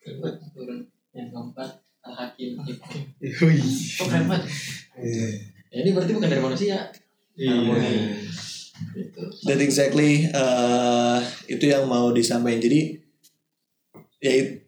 aturan 0.02 0.86
yang 1.14 1.28
keempat 1.34 1.82
Al-Hakim 2.06 2.62
kok 2.62 2.78
keren 4.06 4.24
banget? 4.30 4.46
Ya, 5.74 5.82
ini 5.82 5.90
berarti 5.90 6.12
bukan 6.14 6.30
dari 6.30 6.42
manusia 6.42 6.94
harmoni 7.38 8.22
gitu 8.94 9.22
That 9.46 9.60
exactly 9.62 10.26
uh, 10.30 11.18
itu 11.46 11.70
yang 11.70 11.86
mau 11.86 12.10
disampaikan. 12.10 12.62
Jadi 12.62 12.80
ya 14.22 14.32
it- 14.34 14.62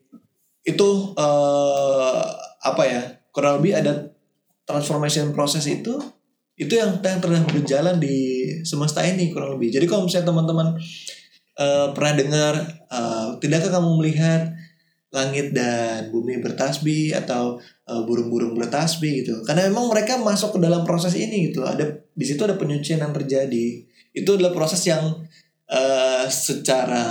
itu 0.66 0.88
uh, 1.14 2.26
apa 2.62 2.82
ya? 2.86 3.02
Kurang 3.30 3.62
lebih 3.62 3.78
ada 3.78 4.10
transformation 4.66 5.30
proses 5.30 5.66
itu 5.66 5.94
itu 6.56 6.72
yang 6.72 6.98
yang 7.04 7.20
tengah 7.20 7.44
berjalan 7.52 8.00
di 8.00 8.48
semesta 8.64 9.04
ini 9.04 9.30
kurang 9.30 9.60
lebih. 9.60 9.76
Jadi 9.76 9.86
kalau 9.86 10.08
misalnya 10.08 10.32
teman-teman 10.32 10.68
uh, 11.60 11.92
pernah 11.92 12.14
dengar 12.16 12.54
uh, 12.88 13.36
tidakkah 13.38 13.76
kamu 13.76 13.90
melihat 14.00 14.56
langit 15.12 15.52
dan 15.52 16.08
bumi 16.10 16.40
bertasbih 16.42 17.14
atau 17.14 17.60
burung-burung 17.86 18.58
bertasbih 18.58 19.22
gitu. 19.22 19.46
Karena 19.46 19.70
memang 19.70 19.86
mereka 19.86 20.18
masuk 20.18 20.58
ke 20.58 20.60
dalam 20.62 20.82
proses 20.82 21.14
ini 21.14 21.54
gitu. 21.54 21.62
Ada 21.62 21.86
di 22.10 22.24
situ 22.26 22.42
ada 22.42 22.58
penyucian 22.58 22.98
yang 22.98 23.14
terjadi. 23.14 23.86
Itu 24.10 24.34
adalah 24.34 24.50
proses 24.50 24.82
yang 24.90 25.22
eh, 25.70 26.26
secara 26.26 27.06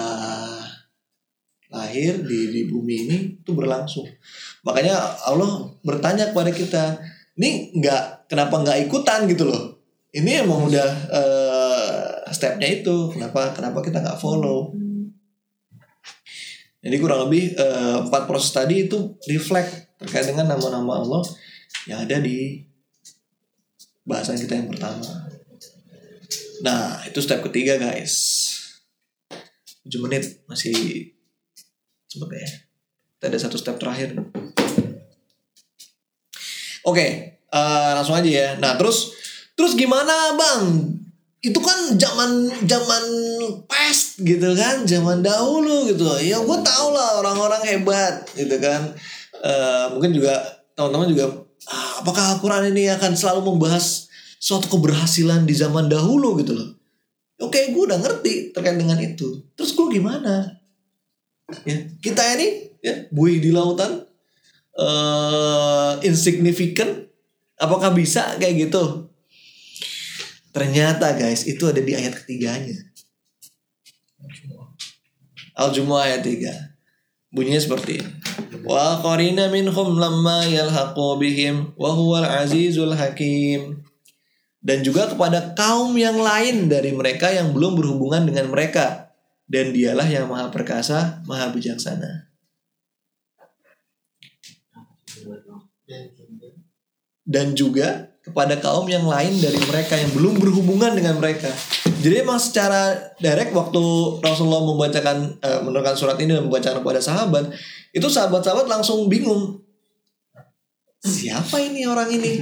lahir 1.72 2.24
di 2.24 2.52
di 2.52 2.62
bumi 2.68 2.96
ini 3.08 3.18
itu 3.40 3.52
berlangsung. 3.56 4.08
Makanya 4.68 4.96
Allah 5.28 5.72
bertanya 5.84 6.32
kepada 6.36 6.52
kita 6.52 6.84
ini 7.40 7.72
nggak 7.76 8.28
kenapa 8.28 8.60
nggak 8.60 8.80
ikutan 8.88 9.32
gitu 9.32 9.48
loh? 9.48 9.80
Ini 10.12 10.44
emang 10.44 10.68
udah 10.68 10.90
eh, 11.12 12.32
stepnya 12.36 12.68
itu. 12.68 13.16
Kenapa 13.16 13.56
kenapa 13.56 13.80
kita 13.80 14.04
nggak 14.04 14.20
follow? 14.20 14.76
Jadi 16.84 16.96
kurang 17.00 17.32
lebih 17.32 17.56
eh, 17.56 17.98
empat 18.04 18.28
proses 18.28 18.52
tadi 18.52 18.92
itu 18.92 19.16
reflect 19.32 19.85
terkait 20.06 20.30
dengan 20.30 20.54
nama-nama 20.54 21.02
Allah 21.02 21.24
yang 21.90 22.06
ada 22.06 22.22
di 22.22 22.62
bahasan 24.06 24.38
kita 24.38 24.54
yang 24.54 24.70
pertama 24.70 25.26
Nah, 26.64 27.04
itu 27.04 27.20
step 27.20 27.44
ketiga 27.44 27.76
guys. 27.76 28.14
7 29.86 30.02
menit 30.02 30.46
masih 30.48 31.12
cepet 32.08 32.30
ya. 32.32 32.50
Kita 33.18 33.26
ada 33.28 33.40
satu 33.42 33.58
step 33.60 33.76
terakhir. 33.78 34.16
Oke, 36.86 37.06
eh, 37.38 37.92
langsung 37.98 38.16
aja 38.16 38.30
ya. 38.30 38.50
Nah, 38.62 38.78
terus 38.80 39.14
terus 39.58 39.74
gimana, 39.78 40.38
Bang? 40.38 40.96
Itu 41.42 41.62
kan 41.62 41.94
zaman 41.94 42.50
zaman 42.66 43.04
past 43.70 44.18
gitu 44.26 44.58
kan, 44.58 44.86
zaman 44.90 45.22
dahulu 45.22 45.86
gitu. 45.92 46.06
Ya 46.26 46.42
gue 46.42 46.60
tau 46.66 46.90
lah 46.90 47.22
orang-orang 47.22 47.62
hebat 47.62 48.26
gitu 48.34 48.58
kan. 48.58 48.98
Eh, 49.46 49.86
mungkin 49.94 50.10
juga 50.10 50.42
teman-teman 50.74 51.14
juga 51.14 51.46
ah, 51.70 52.02
apakah 52.02 52.34
Al-Quran 52.34 52.74
ini 52.74 52.90
akan 52.90 53.14
selalu 53.14 53.54
membahas 53.54 54.10
suatu 54.42 54.66
keberhasilan 54.74 55.46
di 55.46 55.54
zaman 55.54 55.86
dahulu 55.86 56.42
gitu 56.42 56.58
loh. 56.58 56.74
Oke, 57.38 57.70
gue 57.70 57.84
udah 57.86 58.02
ngerti 58.02 58.50
terkait 58.56 58.74
dengan 58.74 58.98
itu. 58.98 59.46
Terus 59.54 59.78
gue 59.78 60.02
gimana? 60.02 60.50
Ya, 61.62 61.78
kita 62.02 62.26
ini 62.42 62.74
ya 62.82 63.06
buih 63.14 63.38
di 63.38 63.54
lautan, 63.54 64.10
eh 64.82 65.94
insignificant? 66.10 67.06
Apakah 67.62 67.94
bisa 67.94 68.42
kayak 68.42 68.66
gitu? 68.66 69.14
Ternyata 70.50 71.14
guys, 71.14 71.46
itu 71.46 71.70
ada 71.70 71.84
di 71.84 71.94
ayat 71.94 72.18
ketiganya. 72.18 72.82
Al-Jumu'ah 75.56 76.04
ayat 76.12 76.22
3. 76.26 76.75
Bunyinya 77.36 77.60
seperti 77.60 78.00
ini. 78.00 78.10
Wa 78.64 79.04
qarina 79.04 79.52
minhum 79.52 80.00
lamma 80.00 80.48
yalhaqu 80.48 81.20
bihim 81.20 81.76
wa 81.76 81.92
huwal 81.92 82.24
azizul 82.24 82.96
hakim. 82.96 83.84
Dan 84.64 84.82
juga 84.82 85.12
kepada 85.12 85.54
kaum 85.54 85.94
yang 86.00 86.18
lain 86.18 86.72
dari 86.72 86.96
mereka 86.96 87.30
yang 87.30 87.52
belum 87.52 87.76
berhubungan 87.76 88.26
dengan 88.26 88.50
mereka. 88.50 89.14
Dan 89.46 89.76
dialah 89.76 90.10
yang 90.10 90.26
maha 90.26 90.50
perkasa, 90.50 91.22
maha 91.30 91.54
bijaksana. 91.54 92.32
Dan 97.26 97.58
juga 97.58 98.14
kepada 98.26 98.58
kaum 98.58 98.90
yang 98.90 99.06
lain 99.06 99.38
dari 99.38 99.58
mereka 99.70 99.98
yang 99.98 100.10
belum 100.14 100.42
berhubungan 100.42 100.98
dengan 100.98 101.22
mereka. 101.22 101.50
Jadi 102.02 102.22
emang 102.22 102.42
secara 102.42 103.14
direct 103.22 103.54
waktu 103.54 103.82
Rasulullah 104.22 104.66
membacakan 104.66 105.42
eh, 105.42 105.60
menurunkan 105.62 105.98
surat 105.98 106.18
ini 106.22 106.34
dan 106.34 106.46
membacakan 106.46 106.82
kepada 106.82 107.02
sahabat, 107.02 107.54
itu 107.94 108.08
sahabat-sahabat 108.10 108.66
langsung 108.66 109.06
bingung. 109.10 109.62
Siapa 111.06 111.62
ini 111.62 111.86
orang 111.86 112.10
ini? 112.10 112.34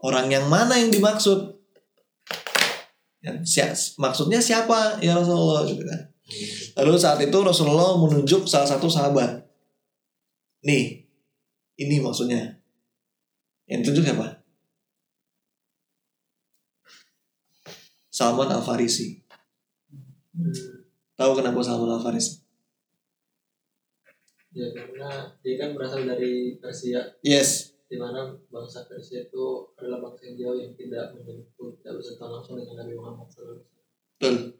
Orang 0.00 0.32
yang 0.32 0.48
mana 0.48 0.80
yang 0.80 0.88
dimaksud? 0.88 1.60
Ya, 3.20 3.34
maksudnya 4.00 4.40
siapa 4.40 5.02
ya 5.04 5.12
Rasulullah 5.12 5.68
gitu 5.68 5.84
kan. 5.84 6.00
Lalu 6.80 6.92
saat 6.96 7.20
itu 7.20 7.38
Rasulullah 7.40 7.96
menunjuk 7.96 8.48
salah 8.48 8.68
satu 8.68 8.88
sahabat. 8.88 9.48
Nih, 10.64 11.08
ini 11.76 11.96
maksudnya. 12.00 12.57
Yang 13.68 13.80
tunjuk 13.92 14.04
siapa? 14.08 14.26
Salman 18.08 18.50
Al 18.50 18.64
Farisi. 18.64 19.20
Tahu 21.14 21.30
kenapa 21.36 21.60
Salman 21.60 21.94
Al 21.94 22.02
Farisi? 22.02 22.40
Ya 24.56 24.72
karena 24.72 25.28
dia 25.44 25.54
kan 25.60 25.76
berasal 25.76 26.08
dari 26.08 26.56
Persia, 26.56 27.04
Yes. 27.20 27.76
di 27.86 28.00
mana 28.00 28.32
bangsa 28.48 28.88
Persia 28.88 29.28
itu 29.28 29.70
adalah 29.76 30.00
bangsa 30.02 30.32
yang 30.32 30.36
jauh 30.40 30.56
yang 30.56 30.72
tidak 30.74 31.14
menyentuh, 31.14 31.70
tidak 31.78 32.00
bersentuhan 32.00 32.32
langsung 32.32 32.56
dengan 32.56 32.82
Nabi 32.82 32.96
Muhammad 32.96 33.28
SAW. 33.28 33.60
Betul. 34.18 34.56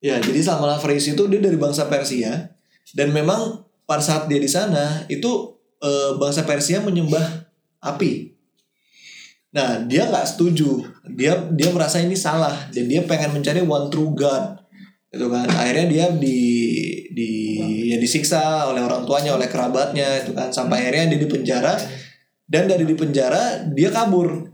Ya, 0.00 0.16
jadi 0.16 0.40
Salman 0.40 0.72
Al 0.74 0.80
Farisi 0.80 1.12
itu 1.12 1.28
dia 1.28 1.38
dari 1.44 1.60
bangsa 1.60 1.84
Persia 1.86 2.56
dan 2.96 3.12
memang 3.12 3.68
pada 3.84 4.00
saat 4.00 4.26
dia 4.26 4.40
di 4.40 4.48
sana 4.48 5.04
itu 5.12 5.59
eh, 5.82 6.10
bangsa 6.16 6.44
Persia 6.44 6.84
menyembah 6.84 7.48
api. 7.80 8.36
Nah, 9.50 9.82
dia 9.88 10.06
nggak 10.06 10.26
setuju. 10.30 10.84
Dia 11.16 11.34
dia 11.50 11.74
merasa 11.74 11.98
ini 11.98 12.14
salah 12.14 12.70
dan 12.70 12.86
dia 12.86 13.02
pengen 13.02 13.34
mencari 13.34 13.64
one 13.64 13.90
true 13.90 14.14
God. 14.14 14.62
Gitu 15.10 15.26
kan. 15.26 15.50
Akhirnya 15.50 15.86
dia 15.90 16.06
di 16.14 16.38
di 17.10 17.30
ya 17.90 17.98
disiksa 17.98 18.70
oleh 18.70 18.78
orang 18.78 19.02
tuanya, 19.02 19.34
oleh 19.34 19.50
kerabatnya 19.50 20.22
itu 20.22 20.30
kan 20.30 20.54
sampai 20.54 20.86
akhirnya 20.86 21.16
dia 21.16 21.20
di 21.26 21.28
penjara 21.28 21.74
dan 22.50 22.66
dari 22.66 22.82
di 22.82 22.98
penjara 22.98 23.62
dia 23.70 23.94
kabur 23.94 24.50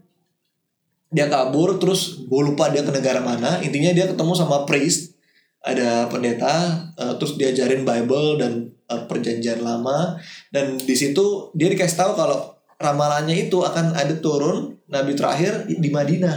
dia 1.09 1.33
kabur 1.33 1.81
terus 1.81 2.29
gue 2.29 2.43
lupa 2.45 2.69
dia 2.69 2.85
ke 2.85 2.93
negara 2.93 3.25
mana 3.25 3.65
intinya 3.65 3.89
dia 3.97 4.05
ketemu 4.05 4.37
sama 4.37 4.69
priest 4.69 5.16
ada 5.63 6.07
pendeta 6.07 6.85
eh, 6.95 7.15
terus 7.19 7.35
diajarin 7.41 7.83
Bible 7.83 8.39
dan 8.39 8.53
eh, 8.71 9.03
perjanjian 9.09 9.63
lama. 9.65 10.19
Dan 10.53 10.77
di 10.79 10.95
situ 10.95 11.51
dia 11.57 11.73
dikasih 11.73 11.99
tahu 11.99 12.13
kalau 12.15 12.39
ramalannya 12.77 13.49
itu 13.49 13.65
akan 13.65 13.97
ada 13.97 14.15
turun 14.21 14.77
nabi 14.87 15.17
terakhir 15.17 15.67
di 15.67 15.89
Madinah. 15.89 16.37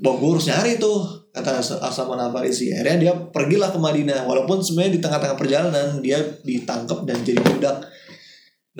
Wah 0.00 0.14
gue 0.16 0.30
harus 0.32 0.48
nyari 0.48 0.80
tuh 0.80 1.28
kata 1.30 1.62
Asama 1.62 2.18
Farisi 2.34 2.72
akhirnya 2.74 2.96
dia 2.96 3.12
pergilah 3.12 3.68
ke 3.68 3.78
Madinah. 3.78 4.24
Walaupun 4.24 4.64
sebenarnya 4.64 4.96
di 4.96 5.00
tengah-tengah 5.04 5.36
perjalanan 5.36 5.88
dia 6.00 6.18
ditangkap 6.40 7.04
dan 7.04 7.20
jadi 7.20 7.40
budak. 7.44 7.84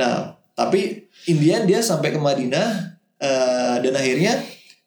Nah 0.00 0.40
tapi 0.56 1.08
Indian 1.28 1.68
dia 1.68 1.84
sampai 1.84 2.16
ke 2.16 2.20
Madinah 2.20 2.68
eh, 3.20 3.76
dan 3.84 3.92
akhirnya 3.92 4.40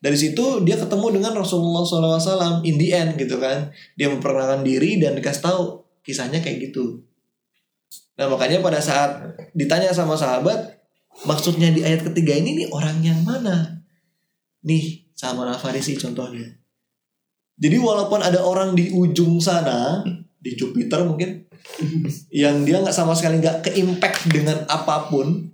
dari 0.04 0.20
situ 0.20 0.68
dia 0.68 0.76
ketemu 0.76 1.16
dengan 1.16 1.32
Rasulullah 1.32 1.88
SAW 1.88 2.60
in 2.68 2.76
the 2.76 2.92
end 2.92 3.16
gitu 3.16 3.40
kan. 3.40 3.72
Dia 3.96 4.12
memperkenalkan 4.12 4.68
diri 4.68 5.00
dan 5.00 5.16
dikasih 5.16 5.40
tahu 5.40 5.80
kisahnya 6.04 6.44
kayak 6.44 6.68
gitu. 6.70 7.00
Nah 8.20 8.28
makanya 8.28 8.60
pada 8.60 8.84
saat 8.84 9.32
ditanya 9.56 9.96
sama 9.96 10.20
sahabat 10.20 10.84
maksudnya 11.24 11.72
di 11.72 11.88
ayat 11.88 12.04
ketiga 12.04 12.36
ini 12.36 12.52
nih 12.60 12.68
orang 12.76 13.00
yang 13.00 13.24
mana? 13.24 13.80
Nih 14.68 15.08
sama 15.16 15.48
Farisi 15.56 15.96
contohnya. 15.96 16.52
Jadi 17.56 17.80
walaupun 17.80 18.20
ada 18.20 18.44
orang 18.44 18.76
di 18.76 18.92
ujung 18.92 19.40
sana 19.40 20.04
di 20.36 20.52
Jupiter 20.60 21.08
mungkin 21.08 21.48
yang 22.28 22.68
dia 22.68 22.84
nggak 22.84 22.92
sama 22.92 23.16
sekali 23.16 23.40
nggak 23.40 23.72
ke-impact 23.72 24.28
dengan 24.36 24.68
apa 24.68 25.08
pun 25.08 25.48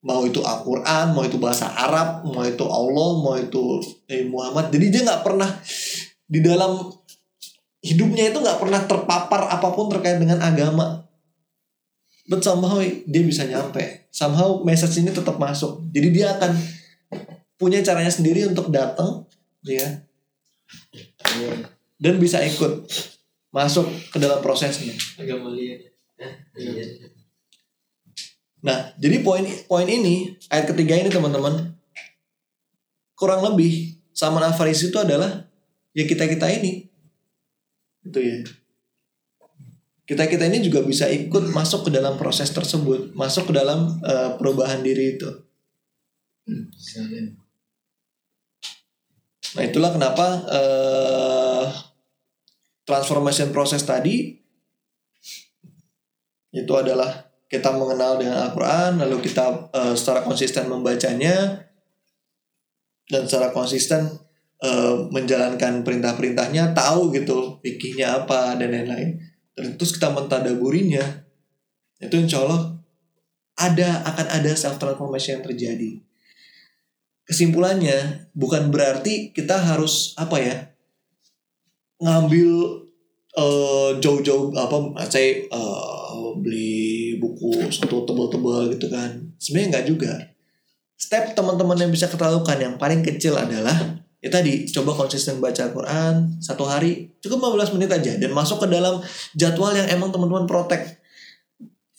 mau 0.00 0.24
itu 0.24 0.40
Al-Quran, 0.40 1.12
mau 1.12 1.24
itu 1.24 1.36
bahasa 1.36 1.68
Arab, 1.68 2.24
mau 2.24 2.44
itu 2.44 2.64
Allah, 2.64 3.10
mau 3.20 3.36
itu 3.36 3.84
eh, 4.08 4.24
Muhammad. 4.24 4.72
Jadi 4.72 4.86
dia 4.88 5.02
nggak 5.04 5.22
pernah 5.24 5.50
di 6.24 6.40
dalam 6.40 6.88
hidupnya 7.84 8.32
itu 8.32 8.38
nggak 8.40 8.60
pernah 8.60 8.80
terpapar 8.84 9.52
apa 9.52 9.68
pun 9.72 9.92
terkait 9.92 10.16
dengan 10.16 10.40
agama. 10.40 11.04
But 12.30 12.46
somehow 12.46 12.80
dia 12.80 13.22
bisa 13.26 13.44
nyampe. 13.44 14.08
Somehow 14.14 14.62
message 14.64 15.02
ini 15.02 15.10
tetap 15.10 15.36
masuk. 15.36 15.82
Jadi 15.90 16.08
dia 16.14 16.38
akan 16.38 16.54
punya 17.60 17.84
caranya 17.84 18.08
sendiri 18.08 18.48
untuk 18.48 18.72
datang, 18.72 19.28
ya, 19.66 20.00
dan 22.00 22.14
bisa 22.16 22.40
ikut 22.40 22.88
masuk 23.52 23.84
ke 24.14 24.16
dalam 24.16 24.40
prosesnya. 24.40 24.94
Agama 25.20 25.52
liar. 25.52 25.92
Iya. 26.56 27.19
Nah, 28.60 28.92
jadi 29.00 29.24
poin 29.24 29.44
poin 29.64 29.88
ini 29.88 30.36
ayat 30.52 30.68
ketiga 30.68 30.96
ini 31.00 31.08
teman-teman 31.08 31.72
kurang 33.16 33.40
lebih 33.44 33.96
sama 34.12 34.40
Al-Farisi 34.44 34.92
itu 34.92 34.98
adalah 35.00 35.48
ya 35.96 36.04
kita 36.04 36.28
kita 36.28 36.48
ini, 36.52 36.88
itu 38.04 38.18
ya. 38.20 38.36
Kita 40.04 40.26
kita 40.26 40.50
ini 40.50 40.58
juga 40.58 40.82
bisa 40.82 41.06
ikut 41.06 41.54
masuk 41.54 41.86
ke 41.86 41.90
dalam 41.94 42.18
proses 42.18 42.50
tersebut, 42.50 43.14
masuk 43.14 43.48
ke 43.48 43.52
dalam 43.54 44.02
eh, 44.02 44.30
perubahan 44.36 44.82
diri 44.82 45.14
itu. 45.16 45.30
Nah 49.54 49.62
itulah 49.62 49.94
kenapa 49.94 50.26
eh, 50.50 51.66
transformation 52.82 53.54
proses 53.54 53.86
tadi 53.86 54.34
itu 56.50 56.72
adalah 56.74 57.29
kita 57.50 57.74
mengenal 57.74 58.14
dengan 58.22 58.46
Al-Quran, 58.46 59.02
lalu 59.02 59.26
kita 59.26 59.74
eh, 59.74 59.94
secara 59.98 60.22
konsisten 60.22 60.70
membacanya, 60.70 61.66
dan 63.10 63.26
secara 63.26 63.50
konsisten 63.50 64.06
eh, 64.62 64.96
menjalankan 65.10 65.82
perintah-perintahnya, 65.82 66.70
tahu 66.70 67.10
gitu 67.10 67.58
fikihnya 67.58 68.22
apa 68.24 68.54
dan 68.54 68.70
lain-lain. 68.70 69.18
Terus 69.58 69.98
kita 69.98 70.14
mentadaburinya, 70.14 71.02
itu 71.98 72.16
insya 72.16 72.46
Allah 72.46 72.80
ada 73.58 74.06
akan 74.08 74.26
ada 74.40 74.52
self 74.54 74.78
transformation 74.78 75.42
yang 75.42 75.44
terjadi. 75.44 75.90
Kesimpulannya 77.26 78.30
bukan 78.32 78.70
berarti 78.70 79.34
kita 79.34 79.58
harus 79.58 80.14
apa 80.16 80.38
ya 80.40 80.56
ngambil 82.00 82.50
eh, 83.36 83.90
jauh-jauh 84.00 84.50
apa 84.56 85.06
saya 85.06 85.46
eh, 85.46 86.28
beli 86.40 87.16
buku 87.20 87.70
satu 87.70 88.06
tebal-tebal 88.08 88.72
gitu 88.74 88.90
kan. 88.90 89.10
Sebenarnya 89.38 89.68
nggak 89.78 89.86
juga. 89.86 90.12
Step 91.00 91.32
teman-teman 91.32 91.80
yang 91.80 91.90
bisa 91.92 92.10
kita 92.10 92.28
lakukan 92.28 92.58
yang 92.60 92.74
paling 92.76 93.00
kecil 93.00 93.32
adalah 93.36 94.00
ya 94.20 94.28
tadi 94.28 94.68
coba 94.68 94.92
konsisten 94.92 95.40
baca 95.40 95.64
Al-Quran 95.64 96.44
satu 96.44 96.68
hari 96.68 97.08
cukup 97.24 97.56
15 97.56 97.80
menit 97.80 97.88
aja 97.88 98.20
dan 98.20 98.36
masuk 98.36 98.60
ke 98.60 98.68
dalam 98.68 99.00
jadwal 99.32 99.72
yang 99.72 99.88
emang 99.88 100.12
teman-teman 100.12 100.44
protect. 100.44 101.00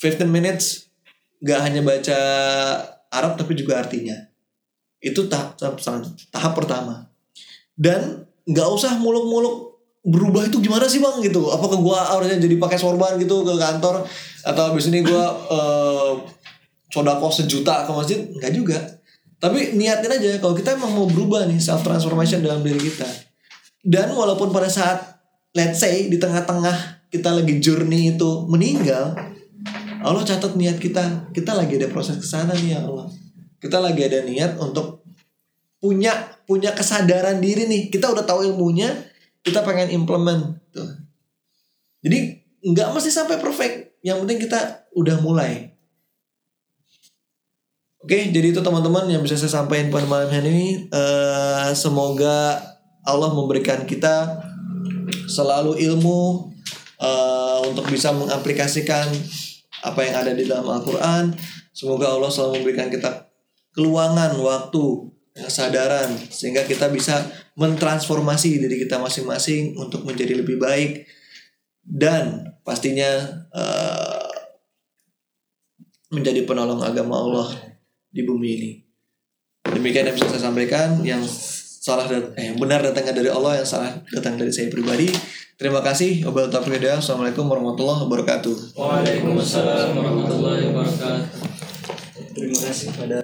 15 0.02 0.26
minutes 0.30 0.89
nggak 1.41 1.60
hanya 1.62 1.82
baca 1.82 2.20
Arab 3.10 3.38
tapi 3.38 3.58
juga 3.58 3.82
artinya. 3.82 4.15
Itu 5.02 5.26
tahap 5.26 5.58
tahap, 5.58 5.82
tahap 6.30 6.54
pertama. 6.54 7.10
Dan 7.74 8.30
nggak 8.46 8.70
usah 8.70 9.02
muluk-muluk 9.02 9.70
berubah 10.02 10.50
itu 10.50 10.58
gimana 10.62 10.90
sih 10.90 10.98
bang? 10.98 11.22
Gitu. 11.22 11.42
Apakah 11.50 11.78
gua 11.78 12.00
harusnya 12.18 12.42
jadi 12.42 12.58
pakai 12.58 12.78
sorban 12.78 13.18
gitu 13.22 13.46
ke 13.46 13.54
kantor? 13.58 14.06
Atau 14.42 14.62
habis 14.74 14.90
ini 14.90 15.06
gua 15.06 15.30
eh, 15.30 16.12
sodako 16.90 17.30
sejuta 17.30 17.86
ke 17.86 17.92
masjid? 17.94 18.20
Nggak 18.38 18.54
juga. 18.54 18.78
Tapi 19.42 19.74
niatin 19.74 20.12
aja 20.14 20.38
kalau 20.38 20.54
kita 20.54 20.78
emang 20.78 20.94
mau 20.94 21.08
berubah 21.10 21.50
nih 21.50 21.58
self 21.58 21.82
transformation 21.82 22.46
dalam 22.46 22.62
diri 22.62 22.78
kita. 22.78 23.10
Dan 23.82 24.14
walaupun 24.14 24.54
pada 24.54 24.70
saat 24.70 25.22
let's 25.58 25.82
say 25.82 26.06
di 26.10 26.22
tengah-tengah 26.22 27.10
kita 27.10 27.34
lagi 27.34 27.58
journey 27.58 28.14
itu 28.14 28.46
meninggal 28.46 29.18
Allah 30.02 30.26
catat 30.26 30.58
niat 30.58 30.82
kita 30.82 31.30
kita 31.30 31.54
lagi 31.54 31.78
ada 31.78 31.90
proses 31.90 32.18
ke 32.18 32.26
sana 32.26 32.54
nih 32.58 32.78
ya 32.78 32.80
Allah. 32.86 33.10
Kita 33.62 33.78
lagi 33.78 34.02
ada 34.02 34.26
niat 34.26 34.58
untuk 34.58 35.06
punya 35.78 36.14
punya 36.50 36.74
kesadaran 36.74 37.38
diri 37.38 37.70
nih. 37.70 37.94
Kita 37.94 38.10
udah 38.10 38.26
tahu 38.26 38.46
ilmunya 38.50 38.90
kita 39.41 39.65
pengen 39.65 39.89
implement 39.93 40.58
tuh 40.73 40.88
jadi 42.01 42.41
nggak 42.62 42.89
mesti 42.93 43.10
sampai 43.10 43.41
perfect 43.41 43.97
yang 44.06 44.21
penting 44.21 44.41
kita 44.41 44.89
udah 44.93 45.17
mulai 45.21 45.71
Oke, 48.01 48.34
jadi 48.34 48.49
itu 48.49 48.65
teman-teman 48.65 49.06
yang 49.13 49.21
bisa 49.21 49.38
saya 49.38 49.62
sampaikan 49.62 49.93
pada 49.93 50.10
malam 50.10 50.25
hari 50.25 50.49
ini. 50.49 50.89
Eh, 50.89 51.69
semoga 51.77 52.58
Allah 53.06 53.30
memberikan 53.30 53.86
kita 53.86 54.41
selalu 55.30 55.77
ilmu 55.77 56.49
eh, 56.97 57.60
untuk 57.69 57.86
bisa 57.93 58.10
mengaplikasikan 58.10 59.06
apa 59.86 60.01
yang 60.01 60.15
ada 60.17 60.32
di 60.34 60.49
dalam 60.49 60.65
Al-Quran. 60.65 61.38
Semoga 61.77 62.17
Allah 62.17 62.34
selalu 62.34 62.65
memberikan 62.65 62.89
kita 62.89 63.30
keluangan 63.77 64.34
waktu, 64.34 64.86
kesadaran 65.32 66.12
sehingga 66.28 66.67
kita 66.67 66.91
bisa 66.91 67.24
mentransformasi 67.56 68.60
diri 68.60 68.84
kita 68.84 69.00
masing-masing 69.00 69.80
untuk 69.80 70.04
menjadi 70.04 70.36
lebih 70.39 70.60
baik 70.60 71.08
dan 71.84 72.52
pastinya 72.67 73.41
eh, 73.52 74.32
menjadi 76.12 76.44
penolong 76.44 76.84
agama 76.84 77.15
Allah 77.15 77.48
di 78.12 78.22
bumi 78.28 78.50
ini. 78.60 78.72
Demikian 79.72 80.12
yang 80.12 80.15
bisa 80.20 80.28
saya 80.28 80.52
sampaikan 80.52 81.00
yang 81.08 81.24
salah 81.82 82.06
dan 82.06 82.36
eh 82.36 82.52
benar 82.60 82.84
datangnya 82.84 83.24
dari 83.24 83.30
Allah 83.32 83.63
yang 83.63 83.67
salah 83.67 84.04
datang 84.12 84.36
dari 84.36 84.52
saya 84.52 84.67
pribadi. 84.67 85.08
Terima 85.56 85.80
kasih. 85.80 86.26
Wabillahi. 86.26 86.98
Assalamualaikum 86.98 87.46
warahmatullahi 87.46 88.02
wabarakatuh. 88.10 88.76
Waalaikumsalam 88.76 89.94
warahmatullahi 89.94 90.74
wabarakatuh. 90.74 91.22
Terima 92.34 92.60
kasih 92.65 92.89
pada 92.98 93.20